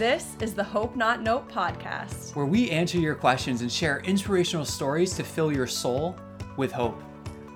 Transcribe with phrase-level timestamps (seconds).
[0.00, 2.34] This is the Hope Not Nope podcast.
[2.34, 6.16] where we answer your questions and share inspirational stories to fill your soul
[6.56, 6.98] with hope.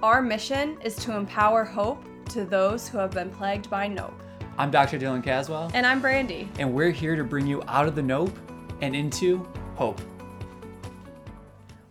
[0.02, 4.12] Our mission is to empower hope to those who have been plagued by nope.
[4.58, 4.98] I'm Dr.
[4.98, 6.46] Dillon Caswell, And I'm Brandi.
[6.58, 8.38] and we're here to bring you out of the nope
[8.82, 9.42] and into
[9.74, 10.02] hope.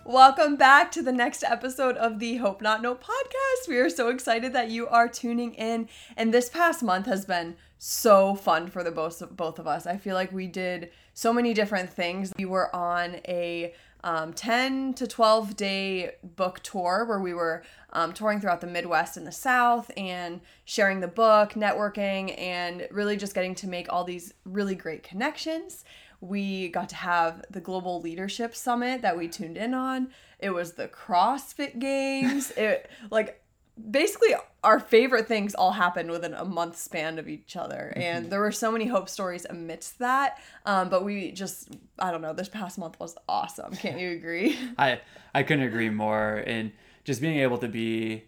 [0.06, 3.70] Welcome back to the next episode of the Hope Not Nope podcast.
[3.70, 5.88] We are so excited that you are tuning in.
[6.18, 9.88] And this past month has been so fun for the both of, both of us.
[9.88, 12.34] I feel like we did so many different things.
[12.38, 17.64] We were on a um, 10 to 12 day book tour where we were
[17.94, 23.16] um, touring throughout the Midwest and the South and sharing the book, networking, and really
[23.16, 25.86] just getting to make all these really great connections.
[26.24, 30.10] We got to have the Global Leadership Summit that we tuned in on.
[30.40, 32.52] It was the CrossFit Games.
[32.58, 33.42] it like
[33.90, 38.40] basically our favorite things all happened within a month span of each other and there
[38.40, 42.48] were so many hope stories amidst that um, but we just i don't know this
[42.48, 45.02] past month was awesome can't you agree I,
[45.34, 46.44] I couldn't agree more.
[46.46, 46.72] And
[47.04, 48.26] just being able to be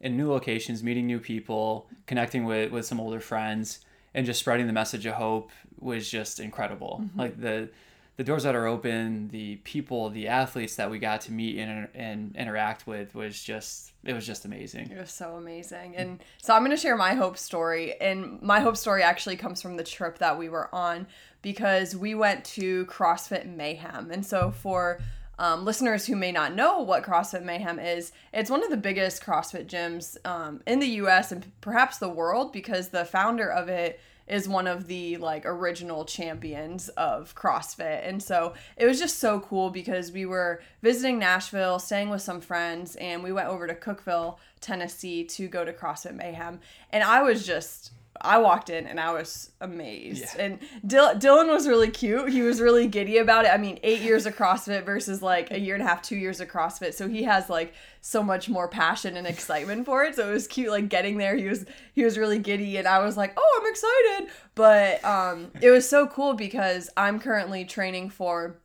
[0.00, 3.80] in new locations, meeting new people, connecting with, with some older friends,
[4.12, 7.04] and just spreading the message of hope was just incredible.
[7.16, 7.70] Like the
[8.16, 11.88] the doors that are open, the people, the athletes that we got to meet and,
[11.94, 14.90] and interact with was just it was just amazing.
[14.90, 15.96] It was so amazing.
[15.96, 18.00] And so I'm going to share my hope story.
[18.00, 21.06] And my hope story actually comes from the trip that we were on
[21.42, 24.10] because we went to CrossFit Mayhem.
[24.10, 25.00] And so for
[25.38, 29.24] um, listeners who may not know what CrossFit Mayhem is, it's one of the biggest
[29.24, 33.98] CrossFit gyms um, in the US and perhaps the world because the founder of it
[34.26, 38.08] is one of the like original champions of CrossFit.
[38.08, 42.40] And so it was just so cool because we were visiting Nashville, staying with some
[42.40, 46.60] friends, and we went over to Cookeville, Tennessee to go to CrossFit Mayhem.
[46.90, 50.24] And I was just I walked in and I was amazed.
[50.36, 50.44] Yeah.
[50.44, 52.30] And Dil- Dillon was really cute.
[52.30, 53.48] He was really giddy about it.
[53.48, 56.40] I mean, eight years of CrossFit versus like a year and a half, two years
[56.40, 56.94] of CrossFit.
[56.94, 60.14] So he has like so much more passion and excitement for it.
[60.14, 61.36] So it was cute, like getting there.
[61.36, 64.34] He was he was really giddy, and I was like, oh, I'm excited.
[64.54, 68.56] But um, it was so cool because I'm currently training for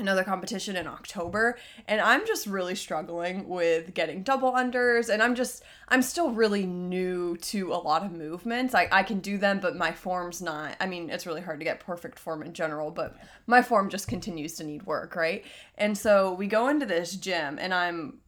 [0.00, 5.34] another competition in October and I'm just really struggling with getting double unders and I'm
[5.34, 8.74] just I'm still really new to a lot of movements.
[8.74, 11.64] I, I can do them but my form's not I mean it's really hard to
[11.64, 13.16] get perfect form in general but
[13.46, 15.44] my form just continues to need work, right?
[15.76, 18.18] And so we go into this gym and I'm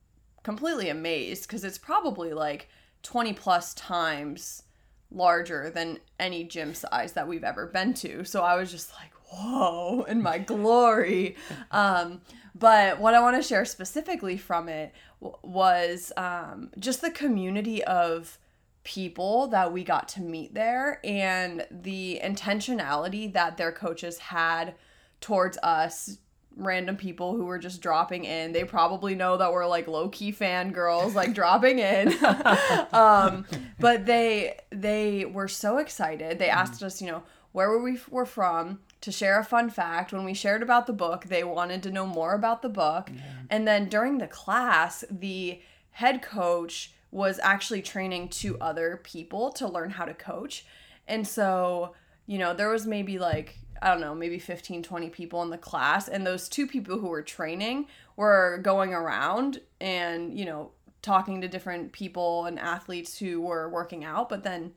[0.42, 2.68] completely amazed because it's probably like
[3.02, 4.64] 20 plus times
[5.10, 8.24] larger than any gym size that we've ever been to.
[8.24, 11.36] So I was just like, whoa, in my glory.
[11.70, 12.20] Um,
[12.54, 17.82] but what I want to share specifically from it w- was um, just the community
[17.84, 18.38] of
[18.84, 24.74] people that we got to meet there and the intentionality that their coaches had
[25.20, 26.18] towards us
[26.56, 28.52] random people who were just dropping in.
[28.52, 32.12] They probably know that we're like low key fangirls, like dropping in.
[32.92, 33.46] um,
[33.78, 36.38] but they they were so excited.
[36.38, 37.22] They asked us, you know,
[37.52, 40.12] where were we were from to share a fun fact.
[40.12, 43.10] When we shared about the book, they wanted to know more about the book.
[43.50, 49.68] And then during the class, the head coach was actually training two other people to
[49.68, 50.64] learn how to coach.
[51.06, 51.94] And so,
[52.26, 55.58] you know, there was maybe like I don't know, maybe 15, 20 people in the
[55.58, 56.06] class.
[56.06, 60.70] And those two people who were training were going around and, you know,
[61.02, 64.28] talking to different people and athletes who were working out.
[64.28, 64.72] But then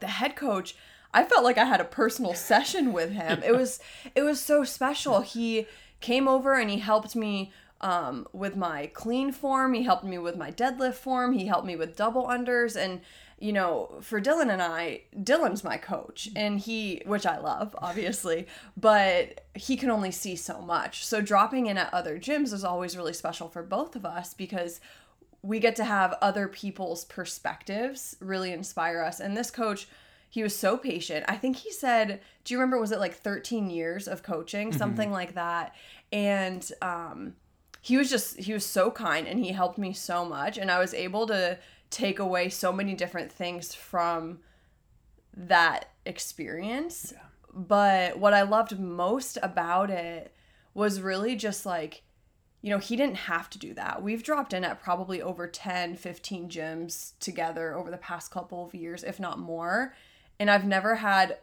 [0.00, 0.74] the head coach,
[1.14, 3.42] I felt like I had a personal session with him.
[3.44, 3.80] It was
[4.14, 5.20] it was so special.
[5.20, 5.66] He
[6.00, 9.74] came over and he helped me um, with my clean form.
[9.74, 11.32] He helped me with my deadlift form.
[11.32, 12.76] He helped me with double unders.
[12.76, 13.00] And
[13.42, 18.46] you know, for Dillon and I, Dillon's my coach, and he, which I love, obviously,
[18.76, 21.04] but he can only see so much.
[21.04, 24.78] So dropping in at other gyms is always really special for both of us because
[25.42, 29.18] we get to have other people's perspectives really inspire us.
[29.18, 29.88] And this coach,
[30.32, 31.26] he was so patient.
[31.28, 35.12] I think he said, do you remember, was it like 13 years of coaching, something
[35.12, 35.74] like that?
[36.10, 37.34] And um,
[37.82, 40.56] he was just, he was so kind and he helped me so much.
[40.56, 41.58] And I was able to
[41.90, 44.38] take away so many different things from
[45.36, 47.12] that experience.
[47.52, 50.34] But what I loved most about it
[50.72, 52.04] was really just like,
[52.62, 54.02] you know, he didn't have to do that.
[54.02, 58.74] We've dropped in at probably over 10, 15 gyms together over the past couple of
[58.74, 59.92] years, if not more.
[60.42, 61.38] And I've never had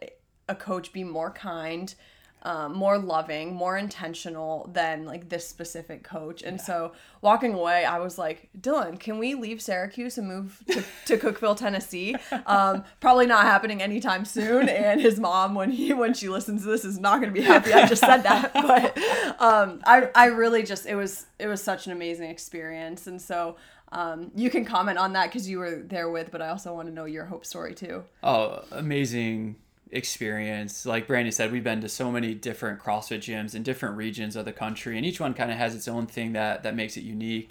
[0.46, 1.94] a coach be more kind,
[2.42, 6.42] um, more loving, more intentional than like this specific coach.
[6.42, 6.92] And so
[7.22, 11.56] walking away, I was like, Dillon, can we leave Syracuse and move to, to Cookeville,
[11.56, 12.14] Tennessee?
[12.44, 14.68] Um, probably not happening anytime soon.
[14.68, 17.46] And his mom, when he when she listens to this, is not going to be
[17.46, 17.72] happy.
[17.72, 18.98] I just said that, but
[19.40, 23.06] um, I I really just it was it was such an amazing experience.
[23.06, 23.56] And so
[23.92, 26.88] um, you can comment on that because you were there with, but I also want
[26.88, 28.04] to know your hope story too.
[28.22, 29.56] Oh, amazing
[29.90, 30.86] experience.
[30.86, 34.44] Like Brandi said, we've been to so many different CrossFit gyms in different regions of
[34.44, 37.02] the country, and each one kind of has its own thing that that makes it
[37.02, 37.50] unique.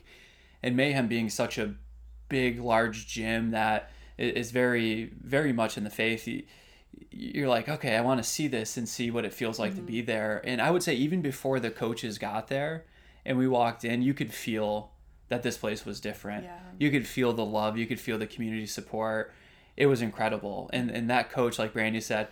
[0.64, 1.76] And Mayhem being such a
[2.30, 6.28] big, large gym that is very, very much in the faith.
[7.12, 9.86] You're like, okay, I want to see this and see what it feels like mm-hmm.
[9.86, 10.42] to be there.
[10.44, 12.86] And I would say even before the coaches got there
[13.26, 14.92] and we walked in, you could feel
[15.30, 16.44] that this place was different.
[16.44, 16.60] Yeah.
[16.78, 19.34] You could feel the love, you could feel the community support
[19.80, 20.70] it was incredible.
[20.72, 22.28] And and that coach, like Brandi said,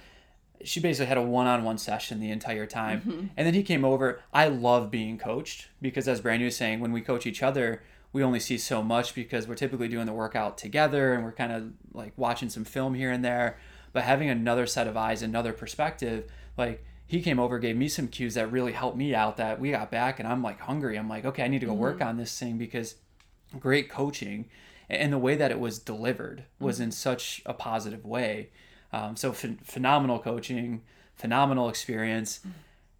[0.63, 3.01] she basically had a one-on-one session the entire time.
[3.01, 3.27] Mm-hmm.
[3.37, 4.21] And then he came over.
[4.33, 8.21] I love being coached because as Brandi was saying, when we coach each other, we
[8.21, 11.71] only see so much because we're typically doing the workout together and we're kind of
[11.93, 13.57] like watching some film here and there.
[13.93, 18.09] But having another set of eyes, another perspective, like he came over, gave me some
[18.09, 19.37] cues that really helped me out.
[19.37, 20.97] That we got back and I'm like hungry.
[20.97, 21.81] I'm like, okay, I need to go mm-hmm.
[21.81, 22.95] work on this thing because
[23.59, 24.49] great coaching
[24.89, 26.83] and the way that it was delivered was mm-hmm.
[26.83, 28.49] in such a positive way.
[28.93, 30.81] Um, so ph- phenomenal coaching,
[31.15, 32.39] phenomenal experience.
[32.39, 32.49] Mm-hmm.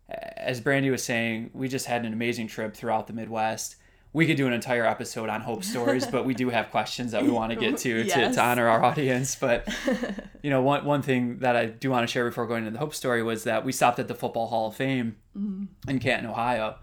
[0.10, 3.76] As Brandi was saying, we just had an amazing trip throughout the Midwest.
[4.14, 7.24] We could do an entire episode on hope stories, but we do have questions that
[7.24, 8.14] we want to get to, yes.
[8.14, 9.36] to to honor our audience.
[9.36, 9.68] But
[10.42, 12.80] you know, one one thing that I do want to share before going into the
[12.80, 15.90] hope story was that we stopped at the Football Hall of Fame mm-hmm.
[15.90, 16.78] in Canton, Ohio.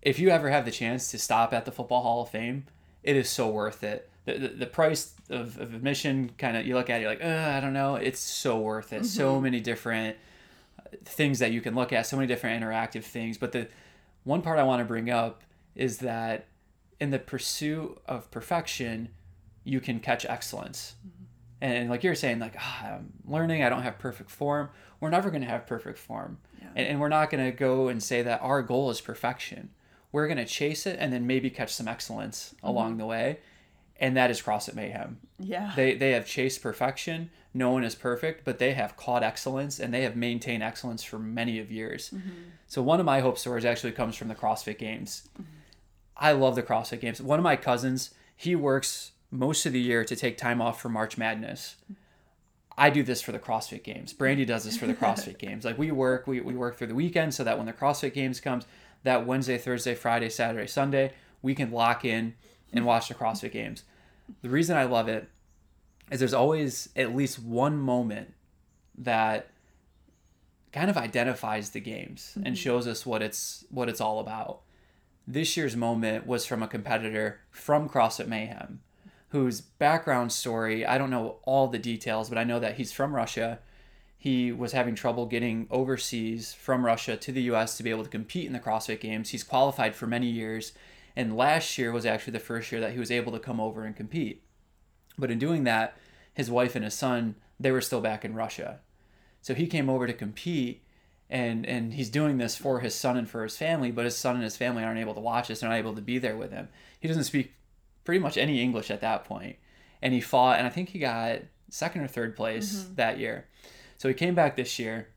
[0.00, 2.66] If you ever have the chance to stop at the Football Hall of Fame,
[3.02, 6.88] it is so worth it the, the, price of, of admission kind of you look
[6.90, 9.04] at it you're like I don't know it's so worth it mm-hmm.
[9.04, 10.16] so many different
[11.04, 13.68] things that you can look at so many different interactive things but the
[14.24, 15.42] one part I want to bring up
[15.74, 16.46] is that
[17.00, 19.08] in the pursuit of perfection
[19.64, 21.24] you can catch excellence mm-hmm.
[21.60, 25.30] and like you're saying like oh, I'm learning I don't have perfect form we're never
[25.30, 26.68] going to have perfect form yeah.
[26.76, 29.70] and, and we're not going to go and say that our goal is perfection
[30.12, 32.68] we're going to chase it and then maybe catch some excellence mm-hmm.
[32.68, 33.38] along the way
[34.00, 35.18] and that is CrossFit Mayhem.
[35.38, 35.72] Yeah.
[35.76, 37.30] They they have chased perfection.
[37.52, 41.18] No one is perfect, but they have caught excellence and they have maintained excellence for
[41.18, 42.10] many of years.
[42.10, 42.30] Mm-hmm.
[42.66, 45.28] So one of my hope stories actually comes from the CrossFit Games.
[45.34, 45.50] Mm-hmm.
[46.16, 47.20] I love the CrossFit Games.
[47.20, 50.88] One of my cousins, he works most of the year to take time off for
[50.88, 51.76] March Madness.
[52.76, 54.12] I do this for the CrossFit Games.
[54.12, 55.64] Brandi does this for the CrossFit Games.
[55.64, 58.40] Like we work, we, we work through the weekend so that when the CrossFit Games
[58.40, 58.64] comes,
[59.02, 61.12] that Wednesday, Thursday, Friday, Saturday, Sunday,
[61.42, 62.34] we can lock in
[62.72, 63.84] and watch the CrossFit Games.
[64.42, 65.28] The reason I love it
[66.10, 68.34] is there's always at least one moment
[68.96, 69.48] that
[70.72, 72.46] kind of identifies the games mm-hmm.
[72.46, 74.60] and shows us what it's what it's all about.
[75.26, 78.80] This year's moment was from a competitor from CrossFit Mayhem
[79.34, 83.16] whose background story, I don't know all the details, but I know that he's from
[83.16, 83.58] Russia.
[84.16, 88.08] He was having trouble getting overseas from Russia to the US to be able to
[88.08, 89.30] compete in the CrossFit Games.
[89.30, 90.72] He's qualified for many years
[91.16, 93.82] and last year was actually the first year that he was able to come over
[93.82, 94.44] and compete.
[95.18, 95.96] But in doing that,
[96.32, 98.82] his wife and his son, they were still back in Russia.
[99.42, 100.83] So he came over to compete
[101.30, 104.34] and and he's doing this for his son and for his family, but his son
[104.34, 106.52] and his family aren't able to watch this, they're not able to be there with
[106.52, 106.68] him.
[107.00, 107.52] He doesn't speak
[108.04, 109.56] pretty much any English at that point.
[110.02, 111.40] And he fought and I think he got
[111.70, 112.94] second or third place mm-hmm.
[112.96, 113.46] that year.
[113.96, 115.08] So he came back this year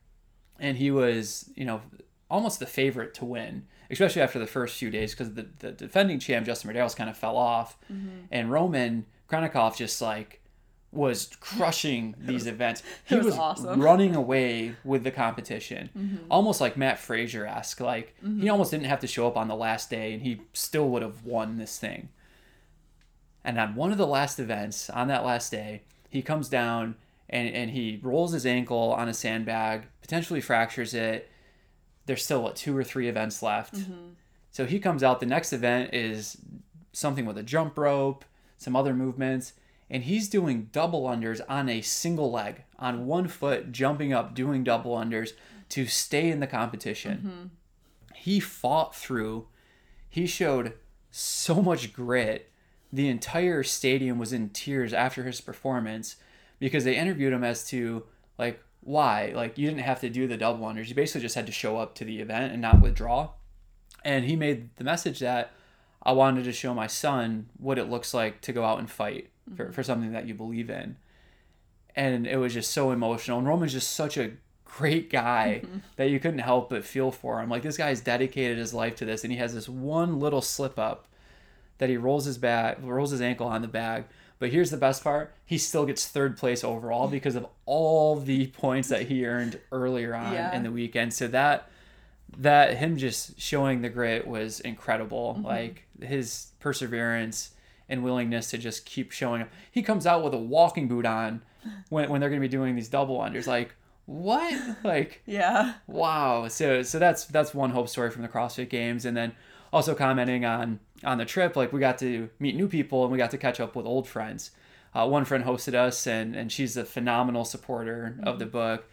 [0.60, 1.82] and he was, you know,
[2.30, 6.20] almost the favorite to win especially after the first few days, because the, the defending
[6.20, 8.26] champ Justin Medeiros kind of fell off, mm-hmm.
[8.32, 10.42] and Roman Khrennikov just like
[10.92, 12.82] was crushing these events.
[13.06, 13.82] He was, was awesome.
[13.82, 16.26] running away with the competition, mm-hmm.
[16.32, 17.80] almost like Mat Fraser esque.
[17.80, 18.42] Like mm-hmm.
[18.42, 21.02] he almost didn't have to show up on the last day, and he still would
[21.02, 22.10] have won this thing.
[23.44, 26.96] And on one of the last events, on that last day, he comes down
[27.30, 31.30] and, and he rolls his ankle on a sandbag, potentially fractures it,
[32.06, 33.76] there's still what two or three events left.
[33.76, 34.14] Mm-hmm.
[34.52, 35.20] So he comes out.
[35.20, 36.38] The next event is
[36.92, 38.26] something with a jump rope,
[38.58, 39.54] some other movements,
[39.90, 44.64] and he's doing double unders on a single leg, on one foot, jumping up, doing
[44.64, 45.32] double unders
[45.70, 47.18] to stay in the competition.
[47.18, 48.16] Mm-hmm.
[48.16, 49.48] He fought through.
[50.10, 50.74] He showed
[51.12, 52.52] so much grit.
[52.92, 56.18] The entire stadium was in tears after his performance
[56.60, 58.04] because they interviewed him as to
[58.38, 59.34] like why?
[59.36, 60.88] Like you didn't have to do the double unders.
[60.88, 63.32] You basically just had to show up to the event and not withdraw.
[64.04, 65.52] And he made the message that
[66.02, 69.30] I wanted to show my son what it looks like to go out and fight
[69.50, 69.72] mm-hmm.
[69.72, 70.98] for something that you believe in.
[71.96, 73.40] And it was just so emotional.
[73.40, 74.32] And Roman's just such a
[74.66, 75.64] great guy
[75.96, 77.50] that you couldn't help but feel for him.
[77.50, 80.78] Like this guy's dedicated his life to this, and he has this one little slip
[80.78, 81.08] up
[81.80, 84.06] that he rolls his back, rolls his ankle on the bag.
[84.40, 88.48] But here's the best part: he still gets third place overall because of all the
[88.48, 90.56] points that he earned earlier on Yeah.
[90.56, 91.14] in the weekend.
[91.14, 91.70] So that
[92.38, 95.36] that him just showing the grit was incredible.
[95.36, 95.46] Mm-hmm.
[95.46, 97.52] Like his perseverance
[97.90, 99.50] and willingness to just keep showing up.
[99.72, 101.42] He comes out with a walking boot on
[101.90, 103.48] when, when they're going to be doing these double unders.
[103.48, 103.76] Like
[104.06, 104.78] what?
[104.84, 105.76] Like Yeah.
[105.88, 106.48] wow.
[106.48, 109.34] So so that's that's one hope story from the CrossFit Games, and then
[109.72, 111.56] also commenting on on the trip.
[111.56, 114.08] Like we got to meet new people and we got to catch up with old
[114.08, 114.52] friends.
[114.96, 118.86] Uh, one friend hosted us, and and she's a phenomenal supporter of the book,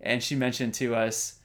[0.00, 1.37] and she mentioned to us.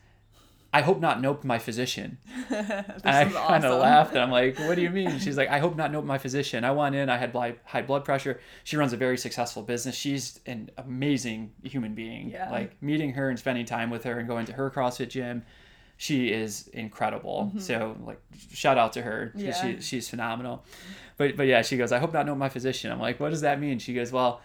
[0.73, 2.17] I hope not nope my physician.
[2.49, 3.79] And I kind of awesome.
[3.79, 5.19] laughed and I'm like, what do you mean?
[5.19, 6.63] She's like, I hope not nope my physician.
[6.63, 8.39] I went in, I had high blood pressure.
[8.63, 9.95] She runs a very successful business.
[9.95, 12.31] She's an amazing human being.
[12.31, 12.49] Yeah.
[12.49, 15.43] Like meeting her and spending time with her and going to her CrossFit gym,
[15.97, 17.53] she is incredible.
[17.59, 18.19] So like,
[18.51, 19.31] shout out to her.
[19.35, 19.45] Mm-hmm.
[19.45, 19.61] Yeah.
[19.61, 20.65] She, she's phenomenal.
[21.17, 22.91] But but yeah, she goes, I hope not nope my physician.
[22.91, 23.77] I'm like, what does that mean?
[23.79, 24.41] She goes, well.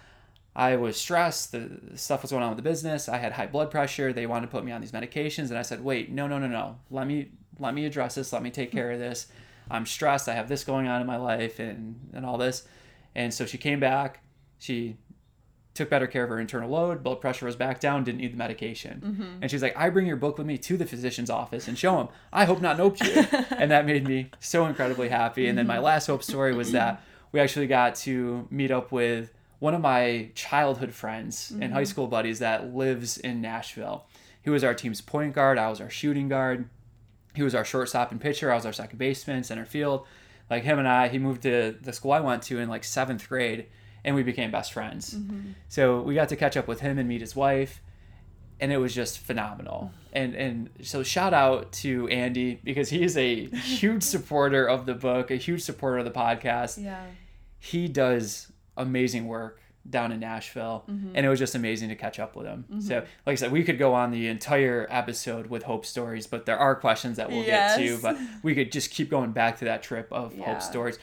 [0.56, 1.52] I was stressed.
[1.52, 3.08] The stuff was going on with the business.
[3.08, 4.12] I had high blood pressure.
[4.12, 6.48] They wanted to put me on these medications, and I said, "Wait, no, no, no,
[6.48, 6.78] no.
[6.90, 8.32] Let me let me address this.
[8.32, 9.28] Let me take care of this.
[9.70, 10.28] I'm stressed.
[10.28, 12.66] I have this going on in my life, and and all this."
[13.14, 14.22] And so she came back.
[14.58, 14.96] She
[15.74, 17.04] took better care of her internal load.
[17.04, 18.02] Blood pressure was back down.
[18.02, 19.00] Didn't need the medication.
[19.04, 19.42] Mm-hmm.
[19.42, 22.00] And she's like, "I bring your book with me to the physician's office and show
[22.00, 22.08] him.
[22.32, 23.12] I hope not nope you."
[23.50, 25.46] and that made me so incredibly happy.
[25.46, 25.84] And then my mm-hmm.
[25.84, 27.00] last hope story was that
[27.32, 31.86] we actually got to meet up with one of my childhood friends and high mm-hmm.
[31.86, 34.06] school buddies that lives in Nashville.
[34.42, 35.58] He was our team's point guard.
[35.58, 36.68] I was our shooting guard.
[37.34, 38.52] He was our shortstop and pitcher.
[38.52, 40.06] I was our second baseman, center field.
[40.48, 43.28] Like him and I, he moved to the school I went to in like seventh
[43.28, 43.66] grade,
[44.04, 45.14] and we became best friends.
[45.14, 45.50] Mm-hmm.
[45.68, 47.82] So we got to catch up with him and meet his wife,
[48.58, 49.90] and it was just phenomenal.
[50.12, 54.94] And and so shout out to Andy because he is a huge supporter of the
[54.94, 57.04] book, a huge supporter of the podcast Yeah.
[57.58, 61.12] he does amazing work down in Nashville, Mm-hmm.
[61.14, 62.64] and it was just amazing to catch up with him.
[62.80, 66.44] So, like I said, we could go on the entire episode with hope stories, but
[66.46, 67.98] there are questions that we'll get to.
[68.02, 70.44] But we could just keep going back to that trip of Yeah.
[70.44, 70.98] hope stories.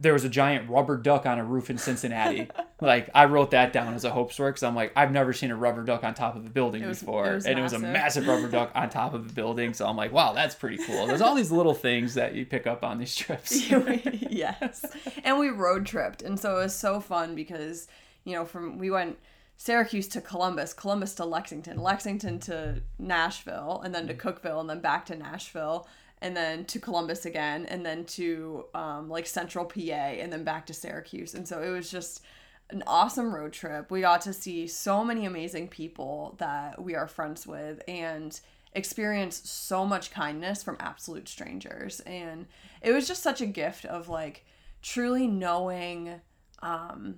[0.00, 2.48] There was a giant rubber duck on a roof in Cincinnati.
[2.80, 5.50] like I wrote that down as a hope story because I'm like I've never seen
[5.50, 7.78] a rubber duck on top of a building was- before, it and it was a
[7.78, 7.92] massive.
[7.92, 9.74] massive rubber duck on top of a building.
[9.74, 11.06] So I'm like, wow, that's pretty cool.
[11.06, 13.68] There's all these little things that you pick up on these trips.
[13.70, 14.84] yes.
[15.22, 16.22] And we road tripped.
[16.22, 17.88] And so it was so fun because,
[18.24, 19.18] you know, from we went
[19.56, 24.18] Syracuse to Columbus, Columbus to Lexington, Lexington to Nashville, and then to mm.
[24.18, 25.86] Cookeville, and then back to Nashville,
[26.22, 30.66] and then to Columbus again, and then to um, like Central PA, and then back
[30.66, 31.34] to Syracuse.
[31.34, 32.22] And so it was just
[32.70, 33.90] an awesome road trip.
[33.90, 38.38] We got to see so many amazing people that we are friends with and
[38.72, 42.00] experience so much kindness from absolute strangers.
[42.00, 42.46] And
[42.82, 44.44] it was just such a gift of like
[44.82, 46.20] truly knowing
[46.62, 47.16] um,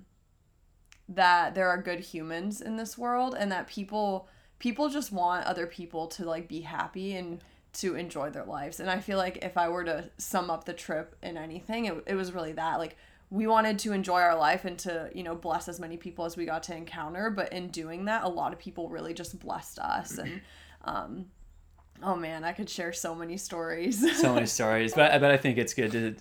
[1.09, 4.27] that there are good humans in this world and that people
[4.59, 7.39] people just want other people to like be happy and
[7.81, 8.79] to enjoy their lives.
[8.79, 12.03] And I feel like if I were to sum up the trip in anything, it,
[12.07, 12.97] it was really that like
[13.29, 16.37] we wanted to enjoy our life and to you know bless as many people as
[16.37, 17.29] we got to encounter.
[17.29, 20.17] But in doing that a lot of people really just blessed us.
[20.17, 20.41] And
[20.85, 21.25] um
[22.03, 23.99] oh man i could share so many stories.
[24.21, 24.93] So many stories.
[24.93, 26.15] But but i think it's good to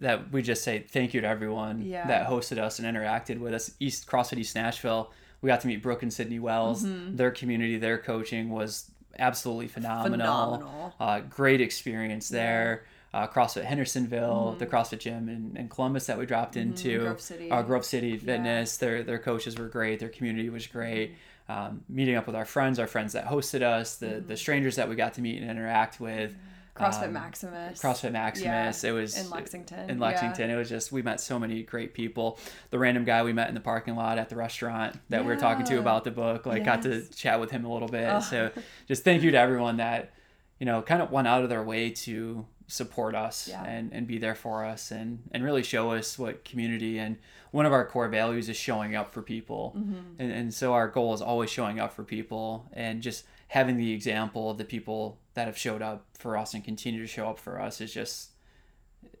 [0.00, 2.06] that we just say thank you to everyone Yeah.
[2.06, 3.72] that hosted us and interacted with us.
[3.80, 6.84] East crossfit east nashville we got to meet brooke and sydney wells.
[6.84, 10.94] Their community their coaching was absolutely phenomenal, Phenomenal.
[10.98, 12.84] Uh, great experience there
[13.14, 17.50] uh, CrossFit Hendersonville, the CrossFit gym in, in Columbus that we dropped into, Grove City.
[17.50, 18.76] Uh, Grove City Fitness.
[18.76, 20.00] Their their coaches were great.
[20.00, 21.16] Their community was great.
[21.48, 24.88] Um, meeting up with our friends, our friends that hosted us, the the strangers that
[24.88, 26.34] we got to meet and interact with.
[26.78, 28.82] Crossfit um, maximus CrossFit Maximus.
[28.84, 29.90] Yeah, It was in Lexington.
[29.90, 30.04] In Yeah.
[30.06, 32.38] Lexington, it was just we met so many great people.
[32.70, 35.36] The random guy we met in the parking lot at the restaurant that we were
[35.40, 38.22] talking to about the book, like got to chat with him a little bit.
[38.22, 38.50] So
[38.86, 40.12] just thank you to everyone that
[40.58, 43.64] you know kind of went out of their way to support us Yeah.
[43.64, 47.16] and, and be there for us and, and really show us what community and
[47.50, 50.20] one of our core values is showing up for people Mm-hmm.
[50.20, 53.92] and, and so our goal is always showing up for people and just having the
[53.92, 57.38] example of the people that have showed up for us and continue to show up
[57.38, 58.30] for us is just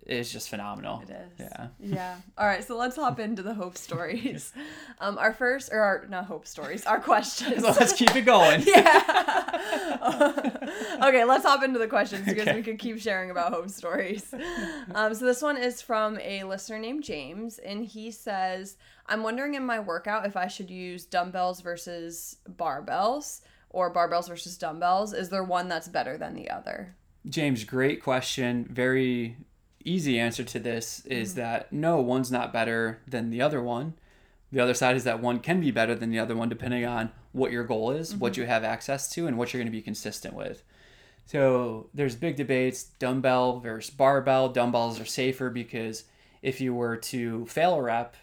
[0.06, 1.32] is just phenomenal It is.
[1.38, 2.16] yeah Yeah.
[2.38, 2.64] All right.
[2.64, 4.52] So let's hop into the hope stories.
[5.00, 7.62] Um, our first, or our, not hope stories, our questions.
[7.62, 10.98] so let's keep it going yeah.
[11.04, 12.56] okay, let's hop into the questions because Okay.
[12.56, 14.32] we could keep sharing about hope stories.
[14.94, 19.54] Um, so this one is from a listener named James, and he says, "I'm wondering
[19.54, 25.12] in my workout if I should use dumbbells versus barbells." Or barbells versus dumbbells?
[25.12, 26.96] Is there one that's better than the other?
[27.28, 28.66] James, great question.
[28.70, 29.36] Very
[29.84, 31.40] easy answer to this is mm-hmm.
[31.40, 33.94] that no, one's not better than the other one.
[34.50, 37.10] The other side is that one can be better than the other one depending on
[37.32, 38.20] what your goal is, mm-hmm.
[38.20, 40.62] what you have access to, and what you're going to be consistent with.
[41.26, 44.48] So there's big debates dumbbell versus barbell.
[44.48, 46.04] Dumbbells are safer because
[46.40, 48.16] if you were to fail a rep,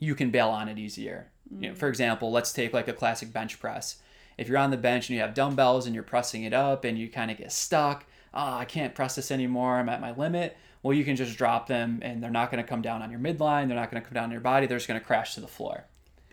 [0.00, 1.30] you can bail on it easier.
[1.52, 1.62] Mm-hmm.
[1.62, 3.98] You know, for example, let's take like a classic bench press.
[4.36, 6.98] If you're on the bench and you have dumbbells and you're pressing it up and
[6.98, 10.56] you kind of get stuck, oh, I can't press this anymore, I'm at my limit.
[10.82, 13.20] Well, you can just drop them and they're not going to come down on your
[13.20, 15.34] midline, they're not going to come down on your body, they're just going to crash
[15.34, 15.84] to the floor.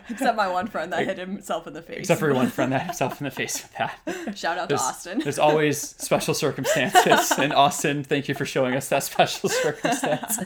[0.09, 1.99] Except my one friend that hit himself in the face.
[1.99, 4.37] Except for your one friend that hit himself in the face with that.
[4.37, 5.19] Shout out there's, to Austin.
[5.19, 7.31] there's always special circumstances.
[7.37, 10.39] and Austin, thank you for showing us that special circumstance.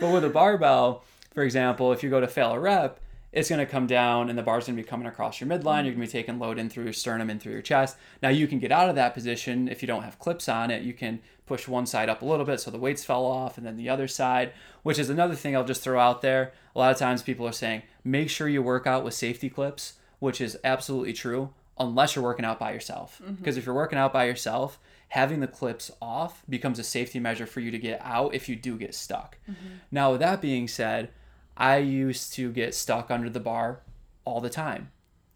[0.00, 1.04] but with a barbell,
[1.34, 3.00] for example, if you go to fail a rep,
[3.32, 5.84] it's going to come down and the bar's going to be coming across your midline.
[5.84, 7.96] You're going to be taking load in through your sternum and through your chest.
[8.22, 10.82] Now you can get out of that position if you don't have clips on it.
[10.82, 13.66] You can push one side up a little bit so the weights fell off and
[13.66, 14.52] then the other side,
[14.82, 16.52] which is another thing I'll just throw out there.
[16.74, 19.94] A lot of times people are saying, make sure you work out with safety clips,
[20.18, 23.20] which is absolutely true unless you're working out by yourself.
[23.24, 23.58] Because mm-hmm.
[23.58, 24.78] if you're working out by yourself,
[25.08, 28.56] having the clips off becomes a safety measure for you to get out if you
[28.56, 29.36] do get stuck.
[29.48, 29.68] Mm-hmm.
[29.90, 31.10] Now, with that being said,
[31.56, 33.80] I used to get stuck under the bar
[34.24, 34.90] all the time.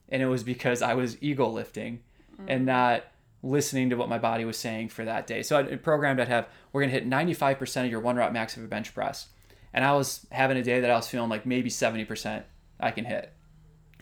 [0.08, 2.00] And it was because I was ego lifting
[2.34, 2.46] mm-hmm.
[2.48, 3.04] and not
[3.42, 5.42] listening to what my body was saying for that day.
[5.42, 8.56] So I programmed I'd have, we're going to hit 95% of your one rep max
[8.56, 9.28] of a bench press.
[9.72, 12.42] And I was having a day that I was feeling like maybe 70%
[12.80, 13.32] I can hit.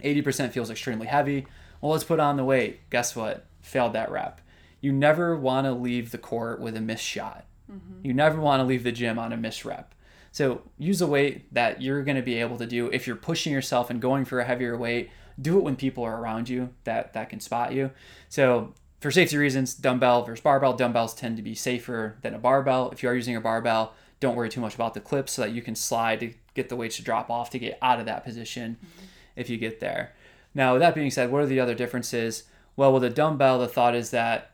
[0.03, 1.47] 80% feels extremely heavy.
[1.81, 2.89] Well, let's put on the weight.
[2.91, 3.47] Guess what?
[3.61, 4.41] Failed that rep.
[4.81, 7.45] You never want to leave the court with a missed shot.
[7.71, 8.07] Mm-hmm.
[8.07, 9.95] You never want to leave the gym on a missed rep.
[10.39, 12.87] So use a weight that you're going to be able to do.
[12.93, 15.11] If you're pushing yourself and going for a heavier weight,
[15.43, 17.91] do it when people are around you that that can spot you.
[18.29, 22.89] So for safety reasons, dumbbell versus barbell, dumbbells tend to be safer than a barbell.
[22.93, 25.51] If you are using a barbell, don't worry too much about the clips so that
[25.51, 28.23] you can slide to get the weights to drop off to get out of that
[28.23, 29.07] position mm-hmm.
[29.35, 30.15] if you get there.
[30.55, 32.45] Now, with that being said, what are the other differences?
[32.77, 34.53] Well, with a dumbbell, the thought is that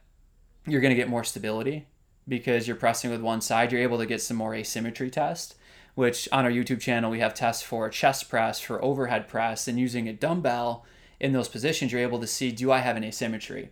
[0.66, 1.88] you're going to get more stability
[2.26, 3.70] because you're pressing with one side.
[3.70, 5.56] You're able to get some more asymmetry test,
[5.94, 9.78] which on our YouTube channel, we have tests for chest press, for overhead press, and
[9.78, 10.84] using a dumbbell
[11.20, 13.70] in those positions, you're able to see do I have an asymmetry?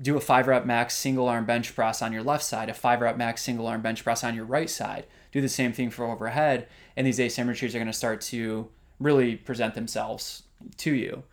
[0.00, 3.00] do a five rep max single arm bench press on your left side, a five
[3.00, 5.06] rep max single arm bench press on your right side.
[5.32, 8.68] Do the same thing for overhead, and these asymmetries are going to start to
[9.00, 10.44] really present themselves
[10.78, 11.24] to you.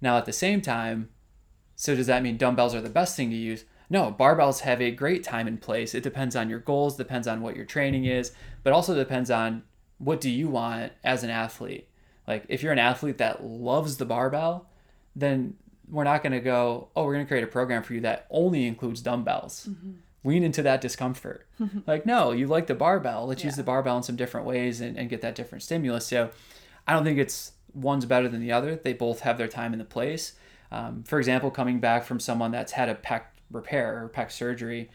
[0.00, 1.10] Now, at the same time,
[1.76, 3.64] so does that mean dumbbells are the best thing to use?
[3.92, 5.94] No, barbells have a great time and place.
[5.94, 9.64] It depends on your goals, depends on what your training is, but also depends on
[9.98, 11.90] what do you want as an athlete.
[12.26, 14.66] Like if you're an athlete that loves the barbell,
[15.14, 15.56] then
[15.90, 18.26] we're not going to go, oh, we're going to create a program for you that
[18.30, 19.68] only includes dumbbells.
[19.68, 19.90] Mm-hmm.
[20.24, 21.46] Lean into that discomfort.
[21.86, 23.26] like, no, you like the barbell.
[23.26, 23.48] Let's yeah.
[23.48, 26.06] use the barbell in some different ways and, and get that different stimulus.
[26.06, 26.30] So
[26.88, 28.74] I don't think it's one's better than the other.
[28.74, 30.32] They both have their time and the place.
[30.70, 34.90] Um, for example, coming back from someone that's had a pec repair or pec surgery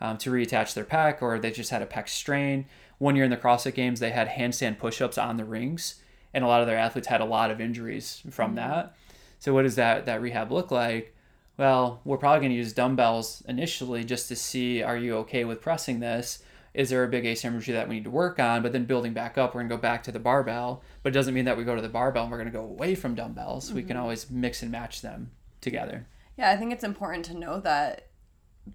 [0.00, 2.66] um, to reattach their pec, or they just had a pec strain.
[2.98, 5.96] One year in the CrossFit Games, they had handstand push ups on the rings,
[6.34, 8.56] and a lot of their athletes had a lot of injuries from mm-hmm.
[8.56, 8.96] that.
[9.38, 11.14] So what does that that rehab look like?
[11.56, 15.60] Well, we're probably going to use dumbbells initially just to see are you okay with
[15.60, 16.42] pressing this?
[16.74, 18.62] Is there a big asymmetry that we need to work on?
[18.62, 20.82] But then building back up, we're going to go back to the barbell.
[21.02, 22.64] But it doesn't mean that we go to the barbell and we're going to go
[22.64, 23.66] away from dumbbells.
[23.66, 23.74] Mm-hmm.
[23.76, 24.02] We can mm-hmm.
[24.02, 26.06] always mix and match them together.
[26.36, 28.08] Yeah, I think it's important to know that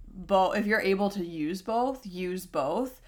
[0.08, 3.02] both if you're able to use both, use both.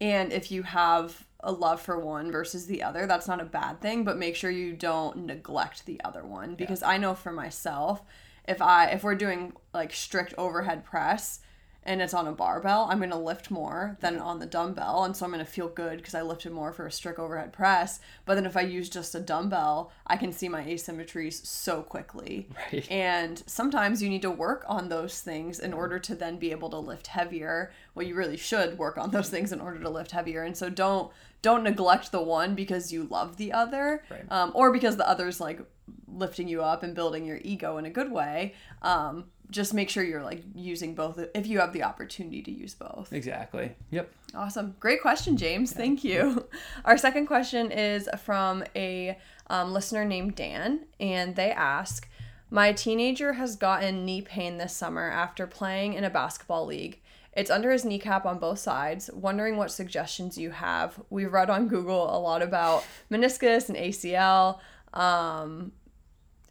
[0.00, 3.06] And if you have a love for one versus the other.
[3.06, 6.80] That's not a bad thing, but make sure you don't neglect the other one because
[6.80, 6.88] yeah.
[6.88, 8.02] I know for myself,
[8.48, 11.40] if I if we're doing like strict overhead press,
[11.86, 15.04] and it's on a barbell, I'm going to lift more than on the dumbbell.
[15.04, 17.52] And so I'm going to feel good because I lifted more for a strict overhead
[17.52, 18.00] press.
[18.24, 22.48] But then if I use just a dumbbell, I can see my asymmetries so quickly.
[22.72, 22.90] Right.
[22.90, 26.70] And sometimes you need to work on those things in order to then be able
[26.70, 27.72] to lift heavier.
[27.94, 30.42] Well, you really should work on those things in order to lift heavier.
[30.42, 34.24] And so don't don't neglect the one because you love the other, right.
[34.32, 35.60] um, or because the other's like
[36.08, 38.54] lifting you up and building your ego in a good way.
[38.82, 42.74] Um, just make sure you're like using both if you have the opportunity to use
[42.74, 43.12] both.
[43.12, 43.74] Exactly.
[43.90, 44.12] Yep.
[44.34, 44.74] Awesome.
[44.80, 45.72] Great question, James.
[45.72, 45.78] Yeah.
[45.78, 46.48] Thank you.
[46.84, 52.08] Our second question is from a um, listener named Dan, and they ask
[52.50, 57.00] My teenager has gotten knee pain this summer after playing in a basketball league.
[57.32, 59.10] It's under his kneecap on both sides.
[59.12, 60.98] Wondering what suggestions you have.
[61.10, 64.58] We've read on Google a lot about meniscus and ACL.
[64.94, 65.72] Um,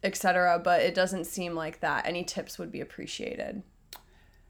[0.06, 0.60] etc.
[0.62, 2.06] But it doesn't seem like that.
[2.06, 3.62] Any tips would be appreciated.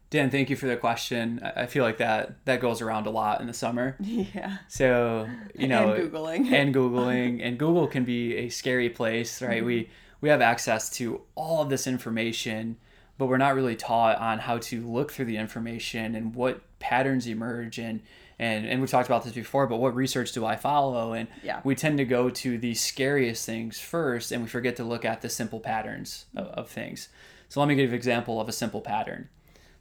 [0.09, 1.41] Dan, thank you for the question.
[1.43, 3.97] I I feel like that that goes around a lot in the summer.
[3.99, 4.57] Yeah.
[4.67, 6.51] So you know, and googling.
[6.53, 9.63] and googling, and Google can be a scary place, right?
[9.65, 9.91] We mm-hmm.
[10.21, 12.77] we have access to all of this information,
[13.17, 17.27] but we're not really taught on how to look through the information and what patterns
[17.27, 18.01] emerge and
[18.39, 21.13] and and we've talked about this before, but what research do I follow?
[21.13, 21.61] And Yeah.
[21.63, 25.21] we tend to go to the scariest things first, and we forget to look at
[25.21, 26.59] the simple patterns of, mm-hmm.
[26.59, 27.09] of things.
[27.49, 29.29] So let me give you an example of a simple pattern.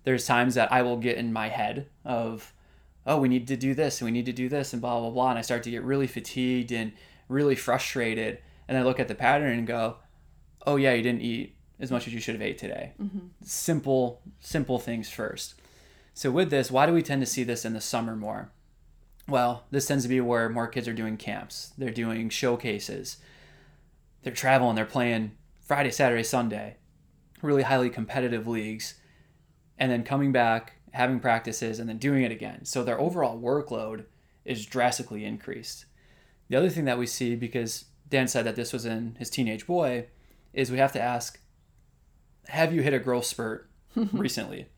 [0.05, 2.53] There's times that I will get in my head of,
[3.07, 5.11] oh, we need to do this and we need to do this and blah blah
[5.11, 6.93] blah, and I start to get really fatigued and
[7.29, 8.39] really frustrated,
[8.69, 9.97] and I look at the pattern and go,
[10.67, 12.93] oh yeah, you didn't eat as much as you should have ate today.
[13.01, 13.27] Mm-hmm.
[13.45, 15.55] Simple, simple things first.
[16.17, 18.51] So with this, why do we tend to see this in the summer more?
[19.29, 21.75] Well, this tends to be where more kids are doing camps.
[21.77, 23.19] They're doing showcases.
[24.23, 24.77] They're traveling.
[24.77, 26.79] They're playing Friday, Saturday, Sunday,
[27.43, 28.95] really highly competitive leagues,
[29.79, 32.65] and then coming back, having practices, and then doing it again.
[32.65, 34.07] So their overall workload
[34.47, 35.85] is drastically increased.
[36.49, 39.67] The other thing that we see, because Dan said that this was in his teenage
[39.67, 40.07] boy,
[40.55, 41.39] is we have to ask,
[42.47, 43.69] have you hit a growth spurt
[44.15, 44.69] recently?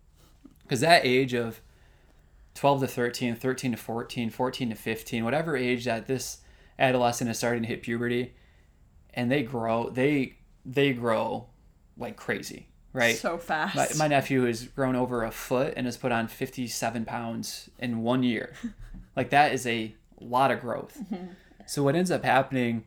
[0.69, 1.63] Because that age of
[2.55, 6.39] 12 to 13, 13 to 14, 14 to 15, whatever age that this
[6.79, 8.35] adolescent is starting to hit puberty,
[9.15, 11.47] and they grow, they they grow
[11.97, 13.17] like crazy, right?
[13.17, 13.75] So fast.
[13.75, 18.03] My, my nephew has grown over a foot and has put on 57 pounds in
[18.03, 18.53] one year.
[19.17, 20.99] like that is a lot of growth.
[21.11, 21.33] Mm-hmm.
[21.67, 22.85] So what ends up happening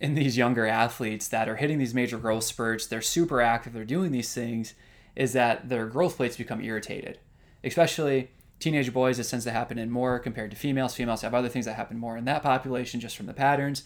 [0.00, 3.84] in these younger athletes that are hitting these major growth spurts, they're super active, they're
[3.84, 4.74] doing these things,
[5.18, 7.18] is that their growth plates become irritated.
[7.64, 10.94] Especially teenage boys, this tends to happen in more compared to females.
[10.94, 13.82] Females have other things that happen more in that population just from the patterns.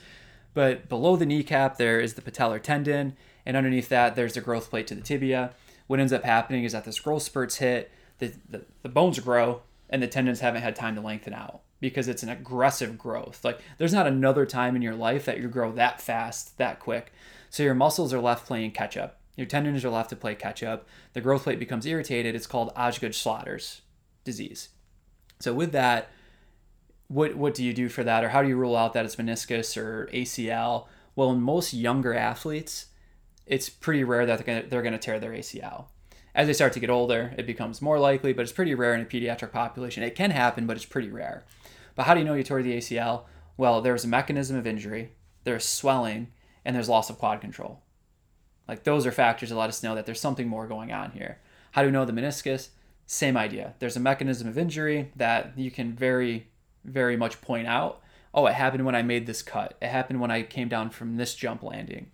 [0.53, 3.17] But below the kneecap, there is the patellar tendon,
[3.47, 5.55] and underneath that, there's the growth plate to the tibia.
[5.87, 9.63] What ends up happening is that this growth spurts hit, the, the, the bones grow,
[9.89, 13.43] and the tendons haven't had time to lengthen out because it's an aggressive growth.
[13.43, 17.11] Like, there's not another time in your life that you grow that fast, that quick.
[17.49, 19.19] So your muscles are left playing catch up.
[19.37, 20.87] Your tendons are left to play catch up.
[21.15, 22.35] The growth plate becomes irritated.
[22.35, 23.81] It's called Osgood-Schlatter's
[24.25, 24.69] disease.
[25.41, 26.11] So with that,
[27.09, 29.17] what what do you do for that, or how do you rule out that it's
[29.17, 30.87] meniscus or ACL?
[31.15, 32.87] Well, in most younger athletes,
[33.47, 35.87] it's pretty rare that they're gonna, they're going to tear their ACL.
[36.35, 39.03] As they start to get older, it becomes more likely, but it's pretty rare in
[39.03, 40.03] a pediatric population.
[40.03, 41.45] It can happen, but it's pretty rare.
[41.95, 43.25] But how do you know you tore the ACL?
[43.59, 45.13] Well, there's a mechanism of injury,
[45.45, 46.29] there's swelling,
[46.65, 47.83] and there's loss of quad control.
[48.73, 51.37] Like those are factors that let us know that there's something more going on here.
[51.73, 52.69] How do we know the meniscus?
[53.05, 53.75] Same idea.
[53.81, 56.47] There's a mechanism of injury that you can very,
[56.83, 58.01] very much point out.
[58.33, 59.77] Oh, it happened when I made this cut.
[59.83, 62.07] It happened when I came down from this jump landing.